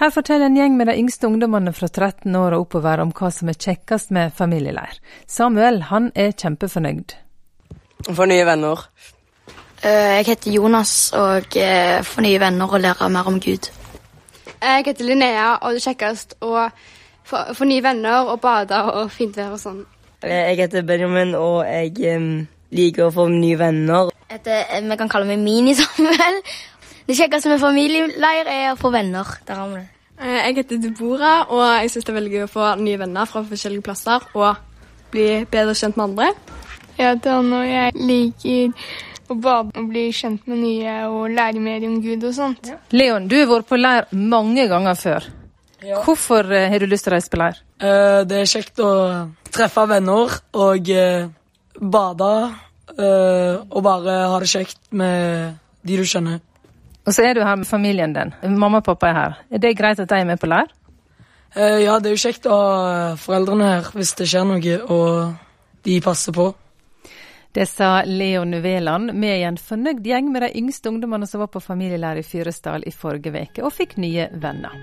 Her 0.00 0.10
forteller 0.10 0.48
en 0.48 0.56
gjeng 0.56 0.76
med 0.78 0.88
de 0.88 0.96
yngste 0.98 1.28
ungdommene 1.28 1.72
fra 1.76 1.88
13 1.88 2.34
år 2.36 2.56
og 2.56 2.66
oppover 2.66 3.02
om 3.02 3.12
hva 3.14 3.30
som 3.34 3.50
er 3.52 3.58
kjekkest 3.60 4.12
med 4.16 4.34
familieleir. 4.34 4.98
Samuel 5.28 5.82
han 5.90 6.10
er 6.14 6.32
kjempefornøyd. 6.32 7.16
Få 8.08 8.26
nye 8.26 8.46
venner. 8.48 8.86
Eh, 9.82 10.16
jeg 10.20 10.26
heter 10.30 10.56
Jonas 10.56 10.94
og 11.16 11.56
eh, 11.56 12.00
får 12.04 12.24
nye 12.24 12.40
venner 12.40 12.72
og 12.72 12.82
lærer 12.82 13.12
mer 13.12 13.28
om 13.28 13.38
Gud. 13.40 13.70
Jeg 14.60 14.84
heter 14.84 15.06
Linnea, 15.08 15.54
og 15.56 15.72
det 15.72 15.80
er 15.80 15.86
kjekkest 15.88 16.34
å 16.44 16.66
få, 17.24 17.44
få, 17.56 17.64
nye 17.64 17.84
venner 17.84 18.28
og 18.28 18.42
bade 18.42 18.76
og 18.92 19.12
fint 19.12 19.36
vær 19.38 19.54
og 19.54 19.62
sånn. 19.62 19.84
Jeg 20.20 20.58
heter 20.58 20.84
Benjamin, 20.84 21.32
og 21.32 21.64
jeg 21.64 22.16
um, 22.16 22.42
liker 22.74 23.08
å 23.08 23.14
få 23.14 23.28
nye 23.32 23.58
venner. 23.58 24.10
Etter, 24.30 24.66
eh, 24.70 24.82
vi 24.82 24.98
kan 24.98 25.10
kalle 25.10 25.28
meg 25.28 25.40
Mini-Samuel. 25.42 26.42
Det 27.10 27.16
kjekkeste 27.18 27.50
med 27.50 27.58
familieleir 27.58 28.46
er 28.46 28.66
å 28.70 28.78
få 28.78 28.92
venner. 28.94 29.26
Der 29.46 29.58
har 29.58 29.70
vi 29.72 29.80
det. 29.80 29.88
Eh, 30.20 30.36
jeg 30.46 30.56
heter 30.60 30.78
Debora, 30.78 31.32
og 31.48 31.62
jeg 31.80 31.90
syns 31.90 32.06
det 32.06 32.12
er 32.12 32.18
veldig 32.20 32.32
gøy 32.34 32.42
å 32.44 32.50
få 32.52 32.66
nye 32.78 32.98
venner 33.00 33.26
fra 33.26 33.42
forskjellige 33.48 33.86
plasser 33.86 34.26
og 34.36 34.60
bli 35.10 35.24
bedre 35.50 35.74
kjent 35.74 35.98
med 35.98 36.04
andre. 36.10 36.28
Jeg 36.98 37.16
heter 37.16 37.38
Anne, 37.40 37.62
og 37.62 37.66
jeg 37.66 37.96
liker 37.96 39.32
å 39.32 39.38
bade 39.40 39.80
og 39.80 39.90
bli 39.90 40.04
kjent 40.14 40.46
med 40.50 40.60
nye 40.60 40.94
og 41.08 41.34
lære 41.34 41.64
mer 41.64 41.88
om 41.88 41.98
Gud 42.04 42.28
og 42.28 42.36
sånt. 42.36 42.70
Leon, 42.94 43.26
du 43.26 43.38
har 43.40 43.50
vært 43.56 43.70
på 43.72 43.80
leir 43.80 44.06
mange 44.12 44.68
ganger 44.70 45.02
før. 45.02 45.28
Ja. 45.80 46.02
Hvorfor 46.04 46.46
uh, 46.52 46.68
har 46.68 46.78
du 46.78 46.86
lyst 46.90 47.08
til 47.08 47.14
å 47.14 47.16
reise 47.16 47.32
på 47.32 47.40
leir? 47.40 47.58
Det 47.80 48.42
er 48.42 48.50
kjekt 48.50 48.82
å 48.84 48.92
treffe 49.48 49.86
venner 49.88 50.34
og 50.52 50.90
uh, 51.80 51.90
bade. 51.90 52.32
og 53.70 53.82
bare 53.82 54.14
ha 54.28 54.38
det 54.40 54.48
kjekt 54.50 54.80
med 54.90 55.56
de 55.82 55.96
du 55.96 56.04
kjenner. 56.04 56.40
Og 57.06 57.14
så 57.14 57.24
er 57.24 57.34
du 57.34 57.44
her 57.44 57.56
med 57.56 57.66
familien 57.66 58.12
din. 58.12 58.34
Mamma 58.58 58.78
og 58.78 58.84
pappa 58.84 59.08
er 59.08 59.14
her. 59.14 59.36
Er 59.50 59.58
det 59.58 59.76
greit 59.78 60.00
at 60.00 60.08
de 60.08 60.18
er 60.20 60.24
med 60.24 60.40
på 60.40 60.50
leir? 60.50 60.68
ja, 61.56 61.96
det 61.98 62.06
er 62.06 62.14
jo 62.14 62.22
kjekt 62.22 62.44
å 62.46 62.54
ha 62.54 63.14
foreldrene 63.18 63.70
her 63.72 63.88
hvis 63.94 64.12
det 64.14 64.28
skjer 64.30 64.44
noe, 64.46 64.74
og 64.86 65.32
de 65.82 65.96
passer 66.04 66.34
på. 66.36 66.52
Det 67.52 67.66
sa 67.66 68.02
Leon 68.06 68.62
Veland 68.62 69.10
med 69.12 69.42
en 69.42 69.56
fornøyd 69.58 70.04
gjeng 70.06 70.28
med 70.30 70.44
de 70.44 70.52
yngste 70.60 70.92
ungdommene 70.92 71.26
som 71.26 71.42
var 71.42 71.50
på 71.50 71.62
familieleir 71.64 72.20
i 72.20 72.22
Fyresdal 72.22 72.86
i 72.86 72.94
forrige 72.94 73.34
uke, 73.34 73.64
og 73.66 73.74
fikk 73.74 73.96
nye 73.98 74.28
venner. 74.30 74.76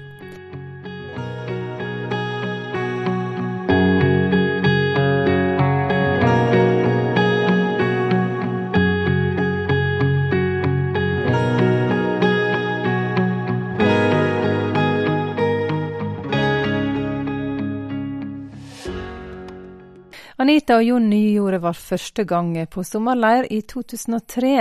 Anita 20.48 20.78
og 20.80 20.86
Jon 20.88 21.10
Nyjordet 21.12 21.58
var 21.60 21.76
første 21.76 22.24
gang 22.24 22.54
på 22.72 22.80
sommerleir 22.88 23.50
i 23.52 23.58
2003, 23.68 24.52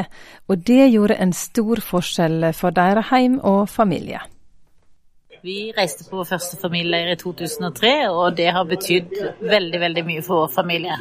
og 0.51 0.65
det 0.67 0.89
gjorde 0.91 1.15
en 1.23 1.31
stor 1.31 1.79
forskjell 1.79 2.49
for 2.59 2.75
deres 2.75 3.07
heim 3.13 3.37
og 3.39 3.69
familie. 3.71 4.19
Vi 5.47 5.71
reiste 5.77 6.09
på 6.11 6.25
første 6.27 6.59
familieleir 6.59 7.13
i 7.13 7.21
2003, 7.21 7.93
og 8.11 8.35
det 8.35 8.49
har 8.51 8.67
betydd 8.67 9.15
veldig, 9.47 9.83
veldig 9.85 10.05
mye 10.11 10.27
for 10.27 10.43
vår 10.43 10.51
familie. 10.57 10.99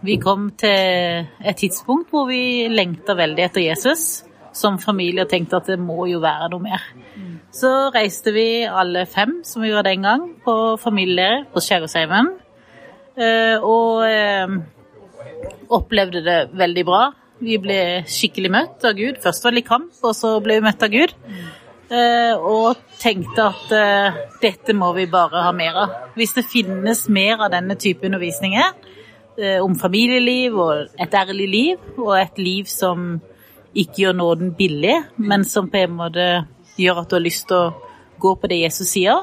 Vi 0.00 0.16
kom 0.24 0.48
til 0.56 1.28
et 1.44 1.60
tidspunkt 1.60 2.08
hvor 2.08 2.30
vi 2.32 2.64
lengta 2.72 3.12
veldig 3.12 3.44
etter 3.50 3.66
Jesus 3.66 4.08
som 4.56 4.80
familie 4.80 5.28
og 5.28 5.32
tenkte 5.36 5.60
at 5.60 5.68
det 5.68 5.76
må 5.84 6.08
jo 6.08 6.24
være 6.24 6.48
noe 6.56 6.64
mer. 6.64 6.90
Så 7.52 7.90
reiste 7.92 8.32
vi 8.32 8.64
alle 8.64 9.04
fem, 9.04 9.42
som 9.44 9.60
vi 9.60 9.68
gjorde 9.68 9.90
den 9.92 10.08
gang, 10.08 10.28
på 10.48 10.78
familieleir 10.80 11.44
på 11.52 11.60
Skjærgårdsheimen. 11.60 12.38
Eh, 13.18 13.56
og 13.66 14.04
eh, 14.06 14.52
opplevde 15.74 16.22
det 16.22 16.38
veldig 16.58 16.84
bra. 16.86 17.04
Vi 17.42 17.56
ble 17.62 17.78
skikkelig 18.10 18.50
møtt 18.54 18.84
av 18.86 18.98
Gud. 18.98 19.18
Først 19.22 19.44
var 19.44 19.54
det 19.54 19.60
litt 19.60 19.70
kamp, 19.70 19.94
og 20.02 20.14
så 20.14 20.36
ble 20.42 20.58
vi 20.58 20.66
møtt 20.66 20.84
av 20.86 20.92
Gud. 20.92 21.14
Eh, 21.88 22.34
og 22.36 22.78
tenkte 23.00 23.48
at 23.48 23.74
dette 24.42 24.74
må 24.76 24.92
vi 24.96 25.08
bare 25.10 25.42
ha 25.46 25.54
mer 25.56 25.82
av. 25.84 25.96
Hvis 26.18 26.36
det 26.38 26.46
finnes 26.50 27.06
mer 27.10 27.42
av 27.46 27.52
denne 27.54 27.78
type 27.78 28.06
undervisninger 28.06 28.86
om 29.62 29.76
familieliv 29.78 30.56
og 30.58 30.96
et 30.98 31.12
ærlig 31.14 31.44
liv, 31.46 31.82
og 32.02 32.16
et 32.18 32.40
liv 32.42 32.66
som 32.66 33.20
ikke 33.70 34.02
gjør 34.02 34.16
nåden 34.18 34.48
billig, 34.58 34.96
men 35.22 35.44
som 35.46 35.68
på 35.70 35.78
en 35.84 35.94
måte 35.94 36.24
gjør 36.74 37.04
at 37.04 37.12
du 37.12 37.14
har 37.14 37.22
lyst 37.22 37.46
til 37.46 37.68
å 37.68 37.92
gå 38.18 38.32
på 38.34 38.50
det 38.50 38.58
Jesus 38.64 38.90
sier, 38.96 39.22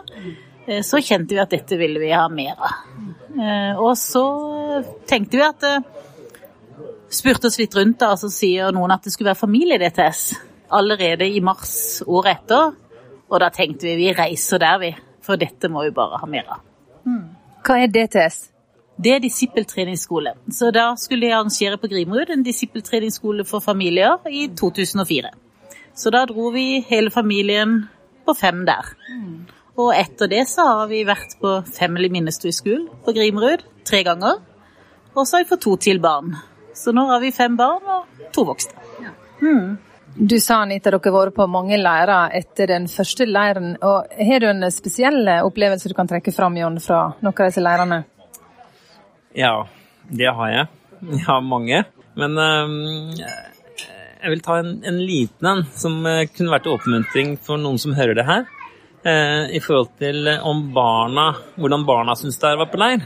så 0.86 1.02
kjente 1.04 1.36
vi 1.36 1.42
at 1.42 1.54
dette 1.54 1.78
ville 1.80 2.02
vi 2.02 2.12
ha 2.14 2.26
mer 2.32 2.56
av. 2.58 2.80
Eh, 3.36 3.82
og 3.82 3.94
så 4.00 4.26
tenkte 5.10 5.40
vi 5.40 5.46
at 5.46 5.68
eh, 5.68 5.92
Spurte 7.16 7.48
oss 7.48 7.60
litt 7.62 7.76
rundt, 7.78 8.00
da, 8.02 8.10
og 8.12 8.20
så 8.20 8.28
sier 8.34 8.74
noen 8.76 8.92
at 8.92 9.06
det 9.06 9.12
skulle 9.14 9.30
være 9.30 9.40
familie-DTS 9.40 10.22
allerede 10.76 11.28
i 11.30 11.40
mars 11.46 12.02
året 12.02 12.42
etter. 12.42 12.74
Og 13.30 13.40
da 13.40 13.48
tenkte 13.54 13.88
vi 13.88 13.94
vi 14.00 14.10
reiser 14.18 14.60
der, 14.60 14.80
vi. 14.82 14.90
For 15.24 15.40
dette 15.40 15.70
må 15.72 15.86
vi 15.86 15.94
bare 15.96 16.20
ha 16.20 16.28
mer 16.28 16.50
av. 16.58 16.66
Hva 17.66 17.78
er 17.82 17.94
DTS? 17.94 18.42
Det 18.98 19.14
er 19.16 19.24
disippeltreningsskole. 19.24 20.36
Så 20.52 20.74
da 20.76 20.90
skulle 21.00 21.30
jeg 21.30 21.38
arrangere 21.38 21.80
på 21.80 21.90
Grimrud 21.92 22.34
en 22.34 22.44
disippeltreningsskole 22.46 23.46
for 23.48 23.64
familier 23.64 24.22
i 24.30 24.48
2004. 24.60 25.32
Så 25.96 26.12
da 26.12 26.26
dro 26.30 26.52
vi 26.52 26.82
hele 26.90 27.12
familien 27.12 27.84
på 28.26 28.36
fem 28.38 28.66
der. 28.68 28.92
Mm. 29.10 29.46
Og 29.76 29.92
etter 29.92 30.30
det 30.32 30.46
så 30.48 30.64
har 30.70 30.88
vi 30.92 31.04
vært 31.08 31.36
på 31.42 31.58
Family 31.76 32.10
Ministry 32.12 32.54
School 32.56 32.86
på 33.04 33.14
Grimrud 33.16 33.66
tre 33.88 34.04
ganger. 34.08 34.40
Og 35.16 35.26
så 35.28 35.38
har 35.38 35.44
vi 35.44 35.50
fått 35.50 35.66
to 35.66 35.76
til 35.80 36.00
barn. 36.04 36.36
Så 36.76 36.94
nå 36.96 37.06
har 37.10 37.20
vi 37.24 37.34
fem 37.36 37.58
barn 37.60 37.84
og 37.84 38.32
to 38.36 38.46
voksne. 38.48 38.88
Ja. 39.04 39.12
Mm. 39.42 39.76
Du 40.16 40.38
sa 40.40 40.62
Anita, 40.64 40.94
dere 40.94 41.12
har 41.12 41.26
vært 41.26 41.36
på 41.36 41.48
mange 41.52 41.76
leirer 41.76 42.32
etter 42.38 42.72
den 42.72 42.88
første 42.88 43.28
leiren. 43.28 43.74
og 43.84 44.14
Har 44.16 44.40
du 44.40 44.48
en 44.48 44.64
spesiell 44.72 45.28
opplevelse 45.44 45.92
du 45.92 45.96
kan 45.98 46.08
trekke 46.08 46.32
fram 46.32 46.56
Jon, 46.56 46.80
fra 46.80 47.10
noen 47.20 47.34
av 47.34 47.50
disse 47.50 47.64
leirene? 47.64 48.00
Ja, 49.36 49.68
det 50.08 50.32
har 50.38 50.54
jeg. 50.54 50.72
Jeg 51.12 51.26
har 51.28 51.44
mange. 51.44 51.84
Men 52.16 52.40
um, 52.40 53.12
jeg 53.20 54.32
vil 54.32 54.44
ta 54.46 54.62
en, 54.62 54.78
en 54.88 55.02
liten 55.04 55.52
en 55.52 55.66
som 55.76 56.00
eh, 56.08 56.24
kunne 56.32 56.54
vært 56.54 56.64
til 56.66 56.78
oppmuntring 56.78 57.36
for 57.44 57.60
noen 57.60 57.82
som 57.82 57.98
hører 57.98 58.16
det 58.16 58.24
her. 58.26 58.48
Eh, 59.06 59.54
I 59.58 59.62
forhold 59.64 59.94
til 60.02 60.28
eh, 60.32 60.42
om 60.46 60.64
barna, 60.74 61.30
hvordan 61.56 61.86
barna 61.88 62.16
syns 62.18 62.40
det 62.42 62.50
er 62.50 62.58
å 62.58 62.64
være 62.64 62.74
på 62.74 62.82
leir. 62.82 63.06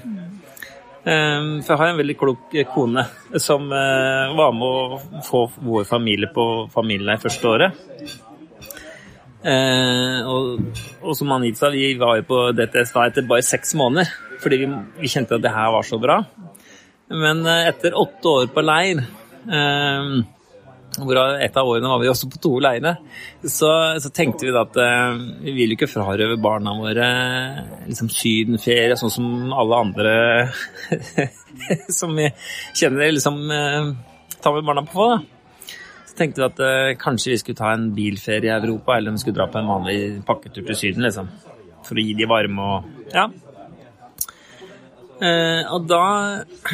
Eh, 1.03 1.49
For 1.63 1.73
jeg 1.73 1.81
har 1.81 1.91
en 1.91 1.99
veldig 2.01 2.17
klok 2.19 2.55
kone 2.73 3.05
som 3.41 3.69
var 3.69 4.55
med 4.55 4.65
å 4.65 5.21
få 5.27 5.45
vår 5.59 5.85
familie 5.89 6.31
på 6.33 6.47
familieleir 6.73 7.21
første 7.21 7.53
året. 7.53 7.85
Og, 9.39 10.79
og 10.99 11.13
som 11.15 11.29
Anita 11.31 11.69
vi 11.71 11.93
var 11.95 12.17
jo 12.19 12.25
på 12.27 12.39
DTS 12.57 12.91
da 12.91 13.05
etter 13.07 13.27
bare 13.29 13.45
seks 13.47 13.71
måneder. 13.79 14.09
Fordi 14.43 14.57
vi, 14.59 14.67
vi 14.99 15.11
kjente 15.11 15.37
at 15.37 15.45
det 15.45 15.53
her 15.55 15.71
var 15.71 15.87
så 15.87 15.99
bra. 16.01 16.17
Men 17.09 17.45
etter 17.47 17.95
åtte 17.97 18.33
år 18.41 18.51
på 18.51 18.63
leir, 18.67 18.99
eh, 19.47 20.19
hvorav 21.07 21.39
et 21.43 21.57
av 21.57 21.69
årene 21.69 21.89
var 21.91 22.01
vi 22.01 22.09
også 22.11 22.29
på 22.31 22.41
to 22.43 22.51
leirer, 22.63 22.99
så, 23.43 23.71
så 24.01 24.11
tenkte 24.15 24.47
vi 24.47 24.53
da 24.55 24.65
at 24.67 24.77
eh, 24.83 25.17
vi 25.45 25.55
vil 25.57 25.73
jo 25.73 25.79
ikke 25.79 25.91
frarøve 25.91 26.37
barna 26.41 26.75
våre 26.77 27.09
liksom 27.87 28.11
sydenferie, 28.13 28.97
sånn 28.99 29.13
som 29.13 29.27
alle 29.55 29.81
andre 29.85 30.13
som 31.99 32.15
vi 32.17 32.29
kjenner 32.77 33.13
liksom 33.15 33.43
eh, 33.55 33.91
tar 34.39 34.55
med 34.55 34.69
barna 34.69 34.85
på. 34.87 35.09
da. 35.11 35.19
Så 36.09 36.17
tenkte 36.17 36.41
vi 36.41 36.47
at 36.47 36.63
eh, 36.65 36.95
kanskje 36.99 37.33
vi 37.33 37.41
skulle 37.43 37.59
ta 37.59 37.73
en 37.73 37.91
bilferie 37.95 38.49
i 38.49 38.55
Europa, 38.55 38.97
eller 38.97 39.13
om 39.13 39.19
vi 39.19 39.25
skulle 39.25 39.39
dra 39.41 39.49
på 39.51 39.61
en 39.61 39.69
vanlig 39.73 39.99
pakketur 40.27 40.65
til 40.65 40.81
Syden, 40.83 41.05
liksom. 41.07 41.29
For 41.87 41.97
å 41.97 42.03
gi 42.03 42.17
de 42.17 42.27
varme 42.29 42.73
og 42.73 43.13
Ja. 43.15 43.29
Eh, 45.19 45.65
og 45.75 45.83
da, 45.89 46.03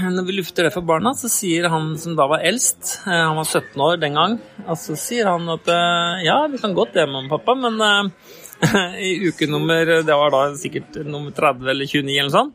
når 0.06 0.26
vi 0.28 0.36
lufter 0.38 0.68
det 0.68 0.74
for 0.76 0.86
barna, 0.86 1.16
så 1.18 1.30
sier 1.34 1.66
han 1.74 1.96
som 1.98 2.14
da 2.18 2.28
var 2.30 2.44
eldst, 2.46 3.00
eh, 3.08 3.10
han 3.10 3.40
var 3.40 3.48
17 3.48 3.82
år 3.82 3.98
den 4.04 4.20
gang, 4.20 4.36
og 4.68 4.78
så 4.78 4.98
sier 5.02 5.32
han 5.32 5.50
at 5.50 5.70
eh, 5.74 6.26
ja, 6.28 6.38
vi 6.52 6.62
kan 6.62 6.76
godt 6.78 6.94
det, 6.94 7.08
mamma 7.10 7.26
og 7.26 7.40
pappa, 7.40 7.56
men 7.58 8.12
i 9.10 9.16
uke 9.26 9.50
nummer, 9.50 9.96
det 10.06 10.20
var 10.22 10.34
da 10.36 10.44
sikkert 10.62 11.02
nummer 11.10 11.34
30 11.34 11.74
eller 11.74 11.90
29 11.90 12.20
eller 12.22 12.34
sånn, 12.36 12.54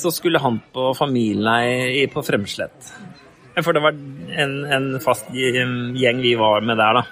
så 0.00 0.12
skulle 0.12 0.40
han 0.40 0.58
på 0.72 0.90
familieleir 0.96 2.08
på 2.12 2.24
Fremslett. 2.24 2.90
For 3.60 3.76
det 3.76 3.80
var 3.84 3.96
en, 3.96 4.52
en 4.68 4.88
fast 5.00 5.28
gjeng 5.32 6.20
vi 6.20 6.34
var 6.36 6.64
med 6.64 6.80
der, 6.80 7.00
da. 7.00 7.04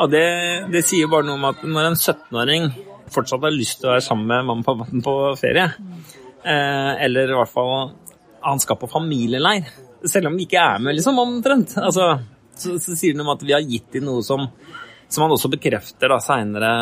Og 0.00 0.10
det, 0.12 0.26
det 0.72 0.84
sier 0.86 1.10
bare 1.12 1.26
noe 1.28 1.38
om 1.38 1.48
at 1.48 1.60
når 1.64 1.90
en 1.90 1.98
17-åring 1.98 2.70
fortsatt 3.14 3.44
har 3.44 3.54
lyst 3.54 3.80
til 3.80 3.90
å 3.90 3.94
være 3.94 4.04
sammen 4.04 4.28
med 4.30 4.48
mamma 4.48 4.64
og 4.64 4.68
pappa 4.68 5.04
på 5.04 5.16
ferie, 5.40 5.68
eller 6.44 7.30
i 7.30 7.36
hvert 7.38 7.52
fall 7.52 7.70
han 8.44 8.60
skal 8.60 8.76
på 8.76 8.88
familieleir, 8.92 9.68
selv 10.04 10.28
om 10.28 10.34
vi 10.36 10.44
ikke 10.44 10.60
er 10.60 10.82
med, 10.84 10.98
liksom, 10.98 11.18
omtrent, 11.18 11.76
altså, 11.80 12.10
så, 12.56 12.76
så 12.82 12.96
sier 12.96 13.14
han 13.14 13.24
om 13.24 13.32
at 13.34 13.44
vi 13.46 13.54
har 13.56 13.64
gitt 13.64 13.94
dem 13.96 14.04
noe 14.08 14.24
som, 14.26 14.44
som 15.08 15.24
han 15.24 15.32
også 15.34 15.50
bekrefter 15.54 16.12
da, 16.12 16.20
seinere. 16.22 16.74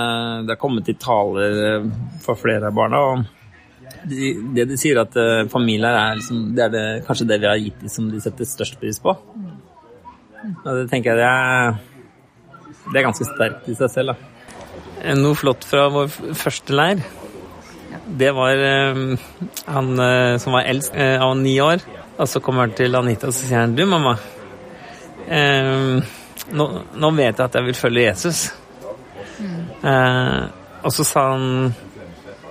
Det 0.42 0.56
har 0.56 0.60
kommet 0.60 0.90
i 0.90 0.96
taler 1.00 1.62
eh, 1.68 1.86
for 2.24 2.40
flere 2.40 2.68
av 2.68 2.76
barna. 2.76 3.04
og 3.12 4.02
de, 4.08 4.32
det 4.56 4.66
de 4.70 4.78
sier, 4.80 4.98
at 4.98 5.14
uh, 5.18 5.46
familier 5.52 5.94
er, 5.94 6.18
liksom, 6.18 6.44
det 6.56 6.66
er 6.66 6.74
det, 6.74 6.84
kanskje 7.06 7.28
det 7.30 7.38
vi 7.42 7.50
har 7.50 7.60
gitt 7.60 7.80
dem 7.82 7.92
som 7.92 8.10
de 8.10 8.20
setter 8.24 8.48
størst 8.48 8.78
pris 8.80 8.98
på. 9.02 9.14
Og 10.52 10.70
det 10.80 10.88
tenker 10.90 11.12
jeg 11.12 11.22
det 11.22 11.28
er, 11.28 11.76
det 12.88 12.98
er 12.98 13.06
ganske 13.06 13.26
sterkt 13.28 13.68
i 13.70 13.76
seg 13.78 13.92
selv. 13.92 14.14
Da. 14.14 15.14
Noe 15.18 15.38
flott 15.38 15.66
fra 15.66 15.86
vår 15.92 16.10
første 16.38 16.74
leir, 16.74 17.02
det 18.06 18.30
var 18.34 18.56
eh, 18.56 19.02
han 19.66 19.92
eh, 19.98 20.38
som 20.42 20.56
var 20.56 20.68
eldst, 20.70 20.94
eh, 20.94 21.18
han 21.18 21.28
var 21.28 21.42
ni 21.42 21.60
år. 21.60 21.84
Og 22.18 22.28
så 22.28 22.40
kommer 22.44 22.66
han 22.66 22.74
til 22.76 22.94
Anita 22.94 23.30
og 23.30 23.34
så 23.34 23.46
sier 23.46 23.62
han, 23.62 23.76
du 23.76 23.84
mamma, 23.88 24.16
eh, 25.26 26.02
nå, 26.52 26.66
nå 26.94 27.12
vet 27.16 27.38
jeg 27.38 27.46
at 27.46 27.58
jeg 27.58 27.68
vil 27.70 27.78
følge 27.78 28.08
Jesus. 28.08 28.42
Eh, 29.82 30.42
og 30.82 30.92
så 30.94 31.06
sa 31.06 31.24
han 31.32 31.72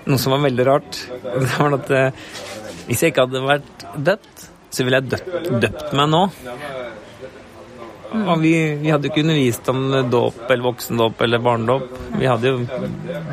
noe 0.07 0.19
som 0.21 0.33
var 0.35 0.45
veldig 0.47 0.67
rart. 0.67 1.03
Det 1.41 1.51
var 1.57 1.77
at 1.77 1.93
eh, 1.95 2.25
hvis 2.87 3.03
jeg 3.03 3.13
ikke 3.13 3.27
hadde 3.27 3.45
vært 3.45 3.85
døpt, 3.95 4.47
så 4.71 4.85
ville 4.87 5.01
jeg 5.01 5.11
døpt, 5.11 5.51
døpt 5.61 5.95
meg 5.99 6.09
nå. 6.11 6.25
Og 8.11 8.41
vi, 8.41 8.53
vi 8.81 8.91
hadde 8.91 9.07
jo 9.07 9.13
ikke 9.13 9.23
undervist 9.23 9.69
om 9.71 9.83
dåp 10.11 10.43
eller 10.49 10.65
voksendåp 10.65 11.21
eller 11.23 11.43
barnedåp. 11.43 11.93
Vi 12.19 12.27
hadde 12.27 12.51
jo 12.51 12.57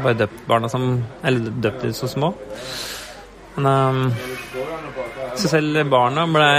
bare 0.05 0.15
døpt 0.23 0.45
barna 0.47 0.71
som 0.71 0.85
Eller 1.23 1.51
døpt 1.51 1.83
de 1.83 1.93
så 1.93 2.09
små. 2.09 2.33
Men, 3.57 3.67
um, 3.67 4.13
så 5.35 5.49
selv 5.51 5.81
barna 5.91 6.27
ble 6.31 6.51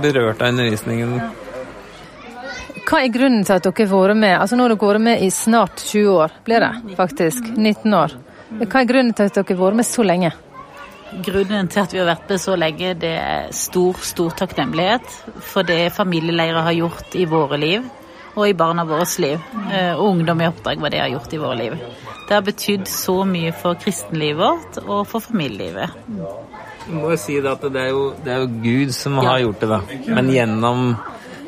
berørt 0.00 0.40
av 0.40 0.54
undervisningen. 0.54 1.18
Hva 2.84 3.00
er 3.00 3.12
grunnen 3.12 3.44
til 3.44 3.56
at 3.56 3.64
dere 3.64 3.88
har 3.88 4.08
vært 4.08 4.20
med? 4.20 4.34
Altså 4.38 4.56
Nå 4.56 4.64
har 4.64 4.74
dere 4.74 4.88
vært 4.88 5.04
med 5.04 5.22
i 5.24 5.30
snart 5.32 5.84
20 5.84 6.18
år, 6.24 6.34
blir 6.44 6.64
det 6.64 6.96
faktisk. 6.98 7.52
19 7.56 7.96
år. 8.00 8.16
Hva 8.64 8.80
er 8.80 8.88
grunnen 8.88 9.16
til 9.16 9.28
at 9.28 9.38
dere 9.38 9.56
har 9.56 9.62
vært 9.62 9.80
med 9.80 9.88
så 9.88 10.04
lenge? 10.04 10.32
Grunnen 11.22 11.68
til 11.70 11.82
at 11.84 11.92
vi 11.94 12.00
har 12.00 12.08
vært 12.08 12.30
med 12.30 12.40
så 12.42 12.56
lenge, 12.58 12.94
det 12.98 13.12
er 13.20 13.52
stor, 13.54 14.00
stor 14.02 14.34
takknemlighet 14.40 15.12
for 15.44 15.66
det 15.66 15.92
familieleirer 15.94 16.66
har 16.66 16.74
gjort 16.74 17.14
i 17.14 17.26
våre 17.30 17.58
liv 17.60 17.84
og 18.34 18.48
i 18.48 18.56
barna 18.58 18.82
våres 18.88 19.18
liv. 19.22 19.38
Eh, 19.70 19.94
Og 19.94 20.08
ungdom 20.08 20.40
i 20.42 20.48
oppdrag, 20.48 20.80
hva 20.82 20.90
det 20.90 20.98
har 20.98 21.12
gjort 21.12 21.36
i 21.36 21.38
våre 21.38 21.58
liv. 21.60 21.76
Det 22.26 22.34
har 22.34 22.42
betydd 22.42 22.88
så 22.90 23.20
mye 23.28 23.52
for 23.54 23.78
kristenlivet 23.78 24.40
vårt 24.40 24.78
og 24.88 25.04
for 25.06 25.22
familielivet. 25.22 25.94
Du 26.88 26.96
må 26.98 27.12
jo 27.12 27.18
si 27.20 27.38
det 27.40 27.52
at 27.52 27.62
det 27.72 27.80
er 27.80 27.92
jo, 27.92 28.08
det 28.24 28.32
er 28.32 28.42
jo 28.42 28.48
Gud 28.64 28.94
som 28.96 29.20
har 29.22 29.38
gjort 29.44 29.62
det, 29.62 29.68
da. 29.70 29.80
Men 30.18 30.32
gjennom 30.32 30.82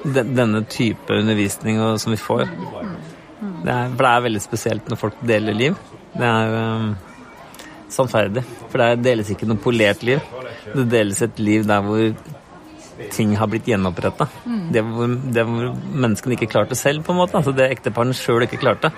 de, 0.05 0.22
denne 0.22 0.62
type 0.70 1.12
undervisning 1.12 1.81
som 1.98 2.14
vi 2.14 2.20
får. 2.20 2.46
Det 2.46 3.72
er, 3.72 3.90
for 3.90 4.07
det 4.07 4.12
er 4.12 4.24
veldig 4.29 4.42
spesielt 4.44 4.88
når 4.88 5.00
folk 5.00 5.18
deler 5.26 5.57
liv. 5.57 5.76
Det 6.14 6.24
er 6.24 6.55
um, 6.55 6.94
sannferdig. 7.92 8.42
For 8.70 8.83
det 8.83 9.05
deles 9.07 9.31
ikke 9.31 9.46
noe 9.49 9.61
polert 9.62 10.03
liv. 10.07 10.20
Det 10.75 10.88
deles 10.90 11.22
et 11.22 11.38
liv 11.38 11.66
der 11.68 11.85
hvor 11.87 12.16
ting 13.12 13.35
har 13.37 13.46
blitt 13.53 13.66
gjenoppretta. 13.68 14.25
Mm. 14.49 14.72
Det, 14.72 14.83
hvor- 14.83 15.33
det 15.35 15.42
hvor 15.44 15.66
menneskene 15.92 16.33
ikke 16.37 16.49
klarte 16.49 16.75
selv, 16.75 17.03
på 17.05 17.12
en 17.12 17.18
måte. 17.20 17.37
Altså 17.37 17.53
det 17.55 17.70
ekteparene 17.70 18.14
sjøl 18.16 18.46
ikke 18.46 18.59
klarte. 18.62 18.90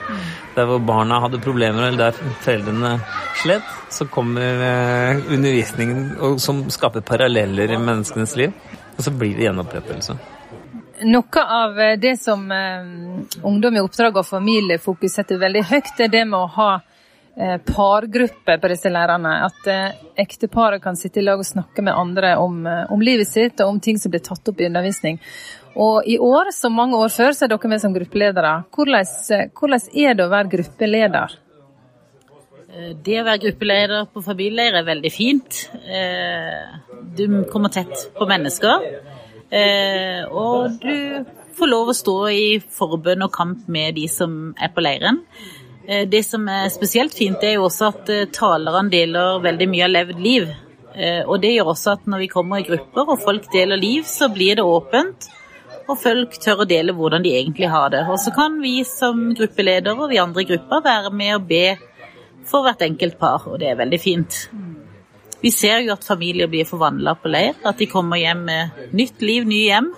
Der 0.55 0.67
hvor 0.71 0.79
barna 0.79 1.19
hadde 1.25 1.41
problemer, 1.43 1.89
eller 1.89 1.99
der 2.13 2.13
foreldrene 2.45 3.01
slet, 3.43 3.63
så 3.91 4.07
kommer 4.07 4.41
eh, 4.71 5.17
undervisningen 5.35 6.17
og, 6.21 6.39
som 6.41 6.65
skaper 6.71 7.01
paralleller 7.03 7.71
i 7.75 7.77
menneskenes 7.79 8.37
liv. 8.37 8.53
Og 8.97 9.05
så 9.05 9.11
blir 9.15 9.35
det 9.37 9.49
gjenopprettelse. 9.49 10.17
Noe 11.07 11.43
av 11.45 11.77
eh, 11.79 11.97
det 11.99 12.17
som 12.19 12.47
eh, 12.51 13.43
Ungdom 13.47 13.77
i 13.77 13.83
oppdrag 13.83 14.17
og 14.19 14.27
familiefokus 14.27 15.19
setter 15.19 15.39
veldig 15.43 15.63
høyt, 15.73 15.93
er 16.01 16.09
det 16.11 16.25
med 16.27 16.39
å 16.39 16.49
ha 16.55 16.71
pargrupper 17.39 18.59
på 18.59 18.69
disse 18.73 18.91
leirene. 18.91 19.33
At 19.47 19.67
eh, 19.71 19.99
ekteparet 20.19 20.83
kan 20.83 20.99
sitte 20.99 21.21
i 21.21 21.27
lag 21.27 21.39
og 21.39 21.47
snakke 21.47 21.85
med 21.87 21.95
andre 21.95 22.35
om, 22.43 22.65
eh, 22.67 22.85
om 22.91 23.03
livet 23.05 23.31
sitt 23.31 23.61
og 23.63 23.75
om 23.75 23.81
ting 23.81 23.99
som 23.99 24.11
blir 24.11 24.25
tatt 24.27 24.51
opp 24.51 24.61
i 24.61 24.67
undervisning. 24.67 25.21
Og 25.79 26.07
i 26.11 26.17
år, 26.19 26.51
som 26.53 26.75
mange 26.75 26.99
år 26.99 27.13
før, 27.15 27.37
så 27.37 27.47
er 27.47 27.53
dere 27.53 27.71
med 27.71 27.83
som 27.83 27.95
gruppeledere. 27.95 28.55
Hvordan, 28.75 29.13
eh, 29.37 29.51
hvordan 29.55 29.87
er 29.95 30.15
det 30.19 30.27
å 30.27 30.33
være 30.33 30.53
gruppeleder? 30.57 31.37
Eh, 32.75 32.95
Det 32.95 33.21
å 33.21 33.25
være 33.25 33.43
gruppeleder 33.47 34.09
på 34.13 34.25
familieleir 34.25 34.75
er 34.75 34.85
veldig 34.85 35.13
fint. 35.13 35.69
Eh, 35.87 36.79
Du 37.15 37.45
kommer 37.45 37.71
tett 37.71 38.11
på 38.19 38.27
mennesker. 38.27 38.83
Eh, 39.51 40.25
Og 40.29 40.81
du 40.81 41.25
får 41.55 41.69
lov 41.69 41.89
å 41.89 41.97
stå 41.97 42.17
i 42.31 42.59
forbønn 42.59 43.23
og 43.23 43.33
kamp 43.33 43.69
med 43.69 43.95
de 43.95 44.07
som 44.09 44.55
er 44.61 44.69
på 44.69 44.83
leiren. 44.83 45.25
Eh, 45.89 46.09
Det 46.09 46.23
som 46.23 46.49
er 46.49 46.69
spesielt 46.69 47.15
fint, 47.15 47.43
er 47.43 47.57
jo 47.57 47.65
også 47.69 47.89
at 47.95 48.09
eh, 48.13 48.27
talerne 48.33 48.91
deler 48.93 49.41
veldig 49.41 49.69
mye 49.73 49.87
av 49.87 49.95
levd 49.95 50.21
liv. 50.21 50.49
Eh, 50.95 51.23
Og 51.25 51.41
det 51.41 51.55
gjør 51.55 51.73
også 51.73 51.95
at 51.97 52.07
når 52.07 52.25
vi 52.25 52.33
kommer 52.33 52.61
i 52.61 52.67
grupper 52.69 53.09
og 53.15 53.23
folk 53.23 53.51
deler 53.53 53.81
liv, 53.81 54.05
så 54.05 54.29
blir 54.29 54.57
det 54.57 54.65
åpent. 54.65 55.31
Og 55.89 55.97
folk 55.97 56.37
tør 56.37 56.65
å 56.65 56.69
dele 56.69 56.93
hvordan 56.93 57.25
de 57.25 57.33
egentlig 57.33 57.71
har 57.73 57.89
det. 57.91 58.03
Og 58.13 58.19
så 58.21 58.35
kan 58.37 58.61
vi 58.61 58.83
som 58.85 59.31
gruppeleder 59.35 59.97
og 59.97 60.11
vi 60.11 60.21
andre 60.21 60.45
i 60.45 60.49
gruppa 60.51 60.83
være 60.85 61.11
med 61.11 61.35
og 61.39 61.47
be 61.49 61.79
for 62.45 62.65
hvert 62.65 62.83
enkelt 62.85 63.19
par, 63.19 63.47
og 63.49 63.59
det 63.61 63.71
er 63.71 63.81
veldig 63.81 64.01
fint. 64.01 64.37
Vi 65.41 65.51
ser 65.51 65.81
jo 65.85 65.93
at 65.93 66.05
familier 66.05 66.49
blir 66.49 66.69
forvandla 66.69 67.15
på 67.17 67.29
leir, 67.33 67.55
at 67.65 67.79
de 67.79 67.87
kommer 67.87 68.21
hjem 68.21 68.45
med 68.45 68.93
nytt 68.93 69.23
liv, 69.23 69.47
nye 69.49 69.65
hjem. 69.69 69.91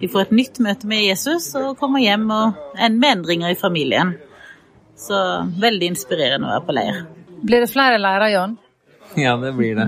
De 0.00 0.08
får 0.08 0.26
et 0.26 0.32
nytt 0.32 0.60
møte 0.60 0.88
med 0.88 1.04
Jesus 1.04 1.54
og 1.56 1.76
kommer 1.80 2.00
hjem 2.00 2.26
med 2.28 3.10
endringer 3.10 3.52
i 3.52 3.58
familien. 3.60 4.14
Så 4.96 5.18
veldig 5.60 5.90
inspirerende 5.92 6.48
å 6.48 6.54
være 6.54 6.66
på 6.66 6.76
leir. 6.76 7.02
Blir 7.46 7.62
det 7.62 7.72
flere 7.72 8.00
leirer, 8.00 8.32
Jan? 8.34 8.56
Ja, 9.16 9.36
det 9.40 9.52
blir 9.56 9.76
det. 9.78 9.84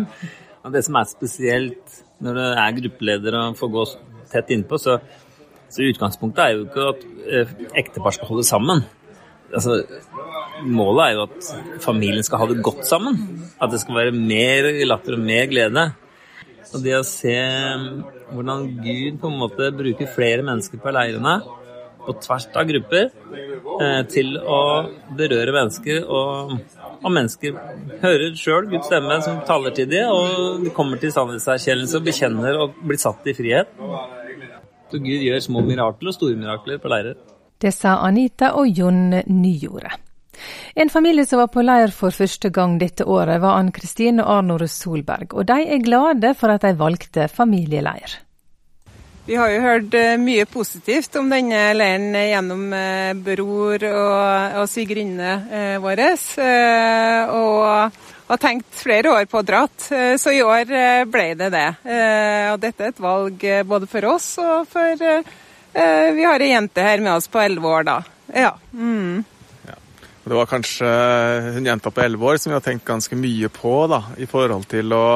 Og 0.65 0.73
det 0.73 0.85
som 0.87 0.97
er 0.97 1.09
spesielt 1.11 1.97
når 2.25 2.37
du 2.39 2.45
er 2.47 2.77
gruppeleder 2.77 3.37
og 3.41 3.57
får 3.59 3.73
gå 3.75 3.83
tett 4.33 4.53
innpå, 4.55 4.79
så, 4.81 4.99
så 5.69 5.85
utgangspunktet 5.85 6.45
er 6.45 6.55
jo 6.55 6.63
ikke 6.65 6.87
at 6.93 7.03
eh, 7.27 7.53
ektepar 7.83 8.15
skal 8.17 8.31
holde 8.31 8.47
sammen. 8.47 8.85
Altså, 9.49 9.81
målet 10.65 11.03
er 11.05 11.17
jo 11.17 11.27
at 11.27 11.83
familien 11.85 12.27
skal 12.27 12.43
ha 12.43 12.49
det 12.51 12.63
godt 12.65 12.87
sammen. 12.89 13.19
At 13.61 13.73
det 13.75 13.83
skal 13.83 14.01
være 14.01 14.17
mer 14.17 14.71
latter 14.89 15.19
og 15.19 15.25
mer 15.25 15.49
glede. 15.51 15.87
Og 16.69 16.83
det 16.85 16.99
å 16.99 17.05
se 17.07 17.37
hvordan 18.29 18.67
Gud 18.85 19.21
på 19.23 19.31
en 19.31 19.39
måte 19.41 19.71
bruker 19.73 20.11
flere 20.13 20.45
mennesker 20.45 20.81
på 20.83 20.93
leirene, 20.93 21.39
på 22.09 22.17
tvers 22.25 22.49
av 22.57 22.67
grupper, 22.69 23.11
eh, 23.85 24.01
til 24.09 24.35
å 24.41 24.61
berøre 25.19 25.55
mennesker. 25.55 26.03
Og, 26.09 26.57
og 26.99 27.15
mennesker 27.15 27.59
hører 28.03 28.35
sjøl 28.41 28.71
Guds 28.73 28.89
stemme 28.89 29.21
som 29.25 29.43
taler 29.49 29.77
til 29.77 29.91
dem, 29.93 30.09
og 30.09 30.65
de 30.65 30.75
kommer 30.75 31.01
til 31.01 31.13
sannhetserkjennelse 31.15 32.01
og 32.01 32.09
bekjenner 32.09 32.61
og 32.65 32.83
blir 32.83 33.01
satt 33.01 33.29
i 33.29 33.37
frihet. 33.37 33.73
Så 34.89 35.01
Gud 35.05 35.25
gjør 35.29 35.43
små 35.45 35.63
mirakler 35.67 36.15
og 36.15 36.17
store 36.17 36.39
mirakler 36.41 36.81
på 36.81 36.91
leirer. 36.91 37.19
Det 37.59 37.75
sa 37.75 37.99
Anita 38.07 38.55
og 38.57 38.71
Jon 38.71 39.11
Nyjordet. 39.27 39.99
En 40.79 40.91
familie 40.91 41.27
som 41.27 41.41
var 41.43 41.51
på 41.51 41.65
leir 41.67 41.91
for 41.91 42.15
første 42.15 42.51
gang 42.55 42.77
dette 42.79 43.03
året, 43.03 43.41
var 43.43 43.59
Ann 43.59 43.73
Kristin 43.75 44.23
og 44.23 44.31
Arnor 44.37 44.65
Solberg, 44.71 45.35
og 45.35 45.49
de 45.51 45.59
er 45.67 45.83
glade 45.83 46.31
for 46.39 46.55
at 46.55 46.63
de 46.63 46.79
valgte 46.79 47.27
familieleir. 47.33 48.21
Vi 49.29 49.37
har 49.37 49.51
jo 49.53 49.61
hørt 49.61 49.93
eh, 49.93 50.15
mye 50.17 50.47
positivt 50.49 51.19
om 51.21 51.27
denne 51.29 51.75
leiren 51.77 52.15
gjennom 52.17 52.63
eh, 52.73 53.11
bror 53.13 53.83
og, 53.85 54.55
og 54.63 54.71
svigerinne 54.73 55.33
eh, 55.53 55.75
vår. 55.85 56.01
Og 57.37 57.99
har 58.31 58.41
tenkt 58.41 58.71
flere 58.81 59.13
år 59.13 59.29
på 59.29 59.43
å 59.43 59.45
dratt, 59.45 59.85
så 60.21 60.33
i 60.33 60.41
år 60.45 60.73
ble 61.09 61.27
det 61.37 61.49
det. 61.53 61.67
Og 62.53 62.59
dette 62.61 62.85
er 62.85 62.93
et 62.93 63.01
valg 63.01 63.47
både 63.69 63.89
for 63.89 64.09
oss 64.11 64.27
og 64.43 64.67
for 64.69 65.01
Vi 65.01 66.27
har 66.29 66.45
ei 66.45 66.51
jente 66.51 66.85
her 66.85 67.01
med 67.01 67.15
oss 67.15 67.29
på 67.33 67.41
elleve 67.41 67.73
år, 67.73 67.87
da. 67.89 67.97
Ja. 68.33 68.53
Mm. 68.73 69.25
Det 70.29 70.37
var 70.37 70.51
kanskje 70.51 70.93
hun 71.57 71.69
jenta 71.69 71.93
på 71.93 72.05
elleve 72.05 72.33
år 72.33 72.37
som 72.37 72.53
vi 72.53 72.59
har 72.59 72.65
tenkt 72.65 72.85
ganske 72.89 73.17
mye 73.17 73.49
på 73.49 73.75
da, 73.89 74.03
i 74.21 74.29
forhold 74.29 74.69
til 74.69 74.93
å 74.93 75.07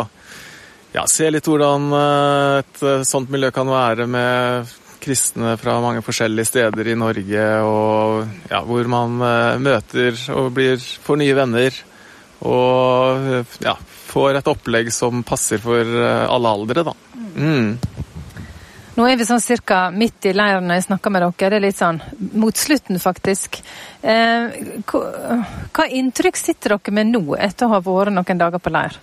ja, 0.93 1.07
se 1.09 1.31
litt 1.31 1.49
hvordan 1.49 1.89
eh, 1.97 2.59
et 2.63 2.83
eh, 2.85 3.05
sånt 3.09 3.33
miljø 3.33 3.53
kan 3.55 3.71
være 3.71 4.07
med 4.11 4.73
kristne 5.03 5.57
fra 5.59 5.81
mange 5.83 6.03
forskjellige 6.05 6.51
steder 6.53 6.93
i 6.93 6.99
Norge, 6.99 7.47
og 7.67 8.53
ja, 8.53 8.61
hvor 8.67 8.91
man 8.93 9.17
eh, 9.27 9.57
møter 9.63 10.21
og 10.37 10.53
blir, 10.55 10.79
får 10.79 11.19
nye 11.23 11.39
venner. 11.39 11.81
Og 12.43 13.45
ja, 13.63 13.77
får 14.11 14.41
et 14.41 14.49
opplegg 14.51 14.89
som 14.95 15.21
passer 15.27 15.61
for 15.63 15.87
alle 15.87 16.51
aldre, 16.51 16.83
da. 16.89 16.95
Mm. 17.39 17.77
Nå 18.93 19.07
er 19.09 19.17
vi 19.17 19.25
sånn 19.25 19.41
cirka 19.41 19.87
midt 19.95 20.27
i 20.29 20.35
leiren 20.37 20.67
når 20.69 20.81
jeg 20.81 20.87
snakker 20.91 21.13
med 21.15 21.25
dere. 21.25 21.49
Det 21.49 21.57
er 21.57 21.65
litt 21.65 21.79
sånn 21.79 22.01
mot 22.37 22.59
slutten, 22.59 22.99
faktisk. 23.01 23.63
Eh, 24.03 24.59
hva, 24.91 25.01
hva, 25.73 25.87
inntrykk 25.89 26.37
sitter 26.37 26.77
dere 26.77 26.97
med 26.99 27.15
nå, 27.15 27.23
etter 27.39 27.71
å 27.71 27.77
ha 27.77 27.81
vært 27.87 28.13
noen 28.13 28.43
dager 28.43 28.61
på 28.61 28.75
leir? 28.75 28.99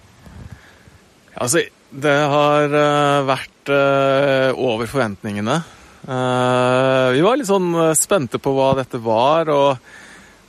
Altså, 1.40 1.64
det 1.90 2.18
har 2.32 2.70
uh, 2.70 3.26
vært 3.26 3.72
uh, 3.74 4.52
over 4.54 4.90
forventningene. 4.90 5.58
Uh, 6.06 7.10
vi 7.16 7.24
var 7.26 7.40
litt 7.40 7.50
sånn 7.50 7.74
spente 7.98 8.40
på 8.42 8.54
hva 8.56 8.72
dette 8.78 9.02
var, 9.02 9.50
og, 9.50 9.90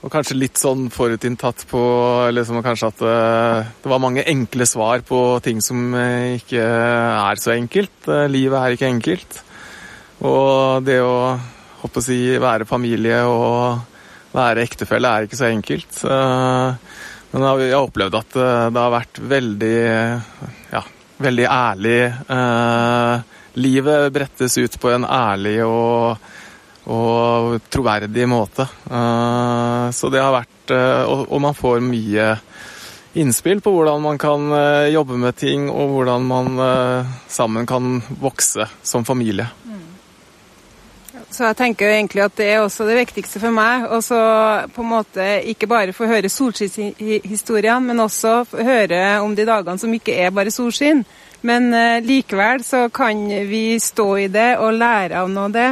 og 0.04 0.12
kanskje 0.12 0.36
litt 0.36 0.60
sånn 0.60 0.88
forutinntatt 0.92 1.64
på 1.70 1.82
liksom, 2.32 2.60
kanskje 2.64 2.90
at 2.92 3.02
det 3.82 3.92
var 3.92 4.02
mange 4.02 4.24
enkle 4.28 4.68
svar 4.68 5.04
på 5.06 5.40
ting 5.44 5.60
som 5.64 5.96
ikke 6.36 6.60
er 6.60 7.40
så 7.40 7.54
enkelt. 7.56 8.08
livet 8.32 8.60
er 8.60 8.76
ikke 8.76 8.92
enkelt. 8.92 9.40
Og 10.24 10.84
det 10.84 11.00
å 11.04 11.36
håper 11.80 12.00
å 12.00 12.04
si, 12.04 12.20
være 12.40 12.68
familie 12.68 13.22
og 13.28 14.32
være 14.36 14.64
ektefelle 14.68 15.08
er 15.08 15.26
ikke 15.26 15.40
så 15.40 15.48
enkelt. 15.50 16.00
men 16.04 17.44
jeg 17.44 17.72
har 17.74 17.84
opplevd 17.84 18.16
at 18.20 18.40
det 18.72 18.80
har 18.80 18.96
vært 18.96 19.20
veldig 19.34 19.76
ja, 20.72 20.82
veldig 21.20 21.46
ærlig. 21.46 22.00
Eh, 22.28 23.20
livet 23.60 24.12
brettes 24.12 24.58
ut 24.58 24.78
på 24.80 24.92
en 24.94 25.04
ærlig 25.04 25.58
og, 25.66 26.16
og 26.90 27.58
troverdig 27.70 28.28
måte. 28.30 28.66
Eh, 28.90 29.86
så 29.96 30.12
det 30.12 30.22
har 30.22 30.34
vært 30.40 30.74
eh, 30.76 31.02
og, 31.04 31.26
og, 31.28 31.38
man 31.44 31.56
får 31.58 31.82
mye 31.84 32.32
innspill 33.20 33.62
på 33.64 33.72
hvordan 33.74 34.04
man 34.04 34.20
kan 34.22 34.52
jobbe 34.86 35.16
med 35.18 35.34
ting, 35.34 35.64
og 35.66 35.96
hvordan 35.96 36.28
man 36.30 36.60
sammen 37.26 37.66
kan 37.66 37.96
vokse 38.22 38.68
som 38.86 39.02
familie. 39.02 39.48
Så 41.30 41.46
jeg 41.46 41.56
tenker 41.60 41.86
jo 41.86 41.94
egentlig 41.94 42.22
at 42.24 42.34
det 42.40 42.46
er 42.50 42.64
også 42.64 42.84
det 42.88 42.96
viktigste 42.98 43.38
for 43.42 43.54
meg. 43.54 43.86
Og 43.94 44.02
så 44.02 44.18
på 44.74 44.82
en 44.82 44.90
måte 44.90 45.26
ikke 45.52 45.68
bare 45.70 45.94
få 45.94 46.08
høre 46.10 46.30
solskinnshistoriene, 46.32 47.86
men 47.86 48.02
også 48.02 48.42
høre 48.58 49.20
om 49.22 49.36
de 49.38 49.46
dagene 49.46 49.78
som 49.78 49.94
ikke 49.94 50.16
er 50.18 50.34
bare 50.34 50.52
solskinn. 50.54 51.04
Men 51.46 51.70
eh, 51.72 52.02
likevel 52.04 52.64
så 52.66 52.88
kan 52.92 53.22
vi 53.48 53.78
stå 53.80 54.08
i 54.26 54.28
det 54.28 54.50
og 54.60 54.74
lære 54.76 55.22
av 55.22 55.30
noe 55.30 55.48
av 55.48 55.56
det. 55.56 55.70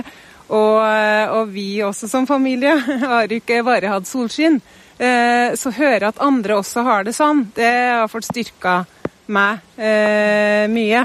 Og, 0.48 0.76
uh, 0.80 1.26
og 1.36 1.50
vi 1.52 1.82
også 1.84 2.08
som 2.08 2.24
familie 2.24 2.72
har 3.10 3.32
ikke 3.32 3.60
bare 3.66 3.90
hatt 3.92 4.08
solskinn. 4.08 4.62
Uh, 4.96 5.52
så 5.58 5.74
høre 5.76 6.08
at 6.08 6.22
andre 6.24 6.56
også 6.56 6.86
har 6.86 7.04
det 7.04 7.12
sånn, 7.12 7.44
det 7.52 7.68
har 7.68 8.08
fått 8.08 8.30
styrka 8.30 8.80
meg 9.28 9.60
mye. 10.72 11.02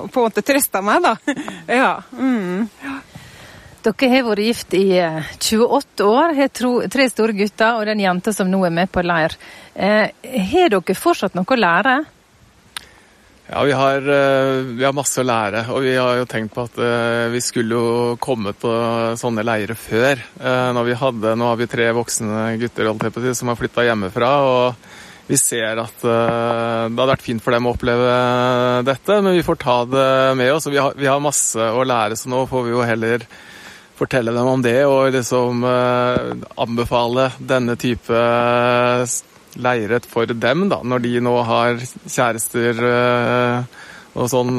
og 0.00 0.06
på 0.08 0.22
en 0.22 0.24
måte 0.24 0.40
trøsta 0.40 0.80
meg, 0.80 1.04
da. 1.04 1.34
ja. 1.82 1.90
Mm. 2.16 2.64
Dere 3.86 4.08
har 4.10 4.24
vært 4.26 4.42
gift 4.42 4.74
i 4.74 4.98
28 4.98 6.02
eh, 6.02 6.08
år, 6.10 6.32
har 6.34 6.88
tre 6.90 7.04
store 7.06 7.36
gutter 7.38 7.78
og 7.78 7.86
den 7.86 8.02
jenta 8.02 8.32
som 8.34 8.50
nå 8.50 8.58
er 8.66 8.74
med 8.74 8.90
på 8.90 9.04
leir. 9.06 9.36
Eh, 9.78 10.10
har 10.50 10.72
dere 10.74 10.96
fortsatt 10.98 11.36
noe 11.38 11.46
å 11.46 11.58
lære? 11.60 11.94
Ja, 13.46 13.62
vi 13.62 13.76
har, 13.78 14.02
eh, 14.02 14.64
vi 14.74 14.82
har, 14.82 14.96
masse 14.96 15.22
å 15.22 15.26
lære. 15.28 15.68
Og 15.70 15.86
vi 15.86 15.94
har 15.94 16.18
jo 16.18 16.26
tenkt 16.26 16.56
på 16.56 16.66
at 16.66 16.82
vi 17.30 17.44
skulle 17.44 17.78
jo 17.78 18.18
kommet 18.18 18.58
på 18.58 18.74
sånne 19.14 19.46
leirer 19.46 19.78
før. 19.78 20.18
Når 20.74 20.90
vi 20.90 21.00
hadde, 21.04 21.38
nå 21.38 21.46
har 21.52 21.56
vi 21.62 21.70
tre 21.70 21.92
voksne 21.94 22.58
gutter 22.58 22.90
som 23.38 23.54
har 23.54 23.60
flytta 23.62 23.86
hjemmefra. 23.86 24.34
og 24.42 24.74
vi 25.28 25.36
ser 25.36 25.78
at 25.82 26.02
det 26.02 26.94
hadde 26.94 27.10
vært 27.10 27.22
fint 27.22 27.42
for 27.42 27.50
dem 27.50 27.66
å 27.66 27.74
oppleve 27.74 28.82
dette, 28.86 29.22
men 29.22 29.34
vi 29.34 29.42
får 29.42 29.58
ta 29.58 29.84
det 29.84 30.36
med 30.38 30.52
oss. 30.54 30.66
vi 30.66 31.06
har 31.06 31.20
masse 31.22 31.58
å 31.58 31.82
lære, 31.86 32.14
så 32.14 32.30
nå 32.30 32.46
får 32.46 32.64
vi 32.64 32.70
jo 32.70 32.82
heller 32.82 33.26
fortelle 33.96 34.34
dem 34.34 34.48
om 34.50 34.62
det 34.64 34.78
og 34.88 35.10
liksom 35.14 35.64
eh, 35.66 36.32
anbefale 36.60 37.30
denne 37.38 37.76
type 37.80 38.12
eh, 38.12 39.16
leiret 39.56 40.08
for 40.08 40.28
dem, 40.28 40.66
da, 40.68 40.82
når 40.84 41.04
de 41.06 41.12
nå 41.24 41.34
har 41.48 41.78
kjærester 41.80 42.82
eh, 42.90 43.84
og 44.16 44.30
sånn, 44.32 44.54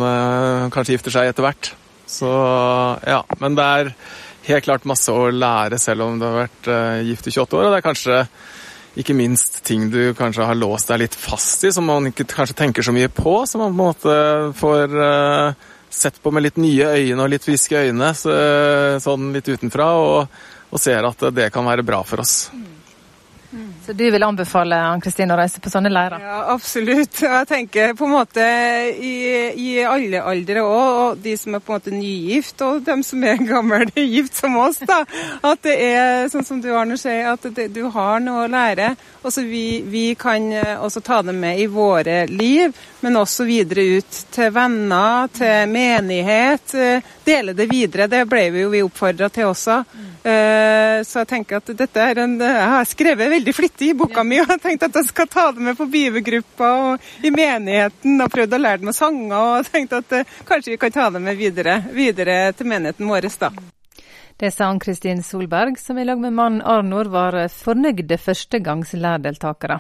kanskje 0.69 0.93
gifter 0.93 1.13
seg 1.15 1.31
etter 1.31 1.41
hvert. 1.41 1.71
Så 2.05 2.29
ja, 2.29 3.23
men 3.41 3.55
det 3.57 3.63
er 3.65 3.87
helt 4.51 4.67
klart 4.67 4.85
masse 4.85 5.09
å 5.09 5.31
lære 5.33 5.79
selv 5.81 6.05
om 6.05 6.19
du 6.21 6.27
har 6.27 6.43
vært 6.43 6.69
gift 7.07 7.25
i 7.25 7.33
28 7.33 7.57
år, 7.57 7.65
og 7.65 7.73
det 7.73 7.79
er 7.79 7.87
kanskje 7.87 8.19
ikke 9.01 9.15
minst 9.17 9.63
ting 9.65 9.87
du 9.89 10.13
kanskje 10.17 10.45
har 10.45 10.59
låst 10.61 10.93
deg 10.93 11.01
litt 11.07 11.17
fast 11.17 11.65
i, 11.65 11.73
som 11.73 11.89
man 11.89 12.11
ikke 12.11 12.27
kanskje 12.29 12.59
tenker 12.61 12.85
så 12.85 12.93
mye 12.93 13.09
på, 13.09 13.33
som 13.49 13.65
man 13.65 13.73
på 13.73 13.79
en 13.79 13.81
måte 13.81 14.19
får 14.61 14.93
sett 15.97 16.21
på 16.23 16.31
med 16.33 16.45
litt 16.45 16.59
nye 16.61 16.91
øyne 16.97 17.23
og 17.23 17.31
litt 17.33 17.45
friske 17.45 17.87
øyne, 17.87 18.11
så, 18.17 18.33
sånn 19.03 19.31
litt 19.35 19.49
utenfra, 19.49 19.89
og, 19.97 20.41
og, 20.69 20.79
ser 20.81 21.07
at 21.07 21.27
det 21.35 21.49
kan 21.53 21.67
være 21.67 21.85
bra 21.87 22.03
for 22.07 22.23
oss. 22.23 22.35
Så 23.87 23.93
du 23.93 24.11
vil 24.11 24.23
anbefale 24.23 24.75
Ann 24.83 24.99
Kristine 24.99 25.31
å 25.31 25.37
reise 25.39 25.61
på 25.63 25.71
sånne 25.71 25.87
leirer? 25.87 26.19
Ja, 26.19 26.41
absolutt. 26.51 27.21
Jeg 27.23 27.47
tenker 27.47 27.93
på 27.95 28.03
en 28.03 28.11
måte 28.17 28.43
i, 28.99 29.13
i 29.55 29.69
alle 29.87 30.19
aldre 30.27 30.65
òg, 30.67 30.97
og 30.97 31.21
de 31.23 31.37
som 31.39 31.55
er 31.55 31.63
på 31.63 31.71
en 31.71 31.79
måte 31.79 31.93
nygift, 31.95 32.59
og 32.67 32.81
dem 32.83 32.99
som 33.07 33.23
er 33.23 33.39
gamle 33.47 33.87
gift 34.17 34.35
som 34.35 34.57
oss, 34.59 34.81
da. 34.83 35.05
At 35.39 35.63
det 35.63 35.77
er 35.85 36.27
sånn 36.33 36.43
som 36.43 36.59
du 36.59 36.67
Arne 36.75 36.97
sier, 36.99 37.29
at 37.31 37.47
det, 37.47 37.69
du 37.77 37.85
har 37.93 38.19
noe 38.25 38.43
å 38.43 38.51
lære. 38.51 38.89
Også 39.23 39.45
vi, 39.47 39.79
vi 39.87 40.03
kan 40.19 40.51
eh, 40.51 40.75
også 40.83 41.05
ta 41.07 41.21
det 41.23 41.37
med 41.39 41.63
i 41.63 41.69
våre 41.71 42.25
liv, 42.27 42.75
men 43.07 43.21
også 43.23 43.47
videre 43.47 43.87
ut 44.01 44.19
til 44.35 44.51
venner, 44.51 45.31
til 45.31 45.71
menighet. 45.71 46.75
Eh, 46.75 47.15
dele 47.23 47.55
det 47.55 47.69
videre. 47.71 48.11
Det 48.11 48.25
ble 48.27 48.49
vi 48.51 48.65
jo 48.65 48.75
vi 48.75 48.83
oppfordra 48.83 49.31
til 49.31 49.47
også. 49.47 49.79
Eh, 50.27 50.99
så 51.07 51.23
jeg 51.23 51.31
tenker 51.31 51.61
at 51.61 51.71
dette 51.77 52.03
er 52.03 52.19
en 52.23 52.33
Jeg 52.41 52.69
har 52.73 52.87
skrevet 52.89 53.31
veldig 53.31 53.53
flittig 53.55 53.76
i 53.81 53.93
boka 53.93 54.23
mi 54.23 54.39
og 54.41 54.51
jeg 54.53 54.63
tenkte 54.63 54.89
at 54.89 54.99
jeg 55.01 55.09
skal 55.11 55.29
ta 55.31 55.47
det 55.51 55.63
med 55.63 55.77
på 55.77 55.87
bibelgruppa 55.91 56.73
og 56.89 57.25
i 57.25 57.31
menigheten 57.33 58.21
og 58.23 58.31
prøvd 58.33 58.57
å 58.57 58.61
lære 58.63 58.89
meg 58.89 58.97
sanger. 58.97 59.37
og 59.37 59.71
tenkte 59.71 60.03
at 60.03 60.19
eh, 60.19 60.37
kanskje 60.47 60.75
vi 60.75 60.81
kan 60.81 60.91
ta 60.91 61.09
det 61.09 61.23
med 61.23 61.37
videre, 61.37 61.81
videre 61.93 62.53
til 62.57 62.73
menigheten 62.73 63.07
vår. 63.07 63.31
da. 63.39 63.76
Det 64.37 64.51
sa 64.53 64.65
Ann-Kristin 64.69 65.23
Solberg, 65.23 65.79
som 65.79 65.97
i 65.97 66.05
lag 66.05 66.19
med 66.21 66.33
mannen 66.33 66.61
Arnor 66.61 67.09
var 67.09 67.39
fornøyde 67.49 68.19
førstegangs 68.21 68.93
lærdeltakere. 68.93 69.79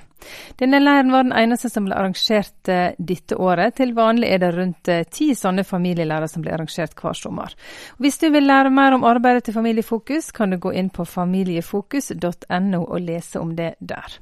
Denne 0.57 0.79
leiren 0.81 1.13
var 1.13 1.27
den 1.27 1.35
eneste 1.37 1.69
som 1.69 1.85
ble 1.85 1.93
arrangert 1.93 2.71
eh, 2.73 2.95
dette 2.97 3.37
året. 3.37 3.75
Til 3.77 3.93
vanlig 3.97 4.31
er 4.33 4.41
det 4.41 4.51
rundt 4.55 4.89
eh, 4.89 5.05
ti 5.13 5.29
sånne 5.37 5.65
familielærer 5.67 6.31
som 6.31 6.41
blir 6.41 6.57
arrangert 6.57 6.97
hver 6.97 7.17
sommer. 7.17 7.53
hvis 7.97 8.17
du 8.17 8.29
vil 8.33 8.49
lære 8.49 8.73
mer 8.73 8.97
om 8.97 9.05
arbeidet 9.05 9.45
til 9.45 9.53
Familiefokus, 9.53 10.31
kan 10.31 10.49
du 10.49 10.57
gå 10.57 10.73
inn 10.73 10.89
på 10.89 11.05
familiefokus.no 11.05 12.81
og 12.83 13.01
lese 13.01 13.39
om 13.39 13.55
det 13.55 13.75
der. 13.79 14.17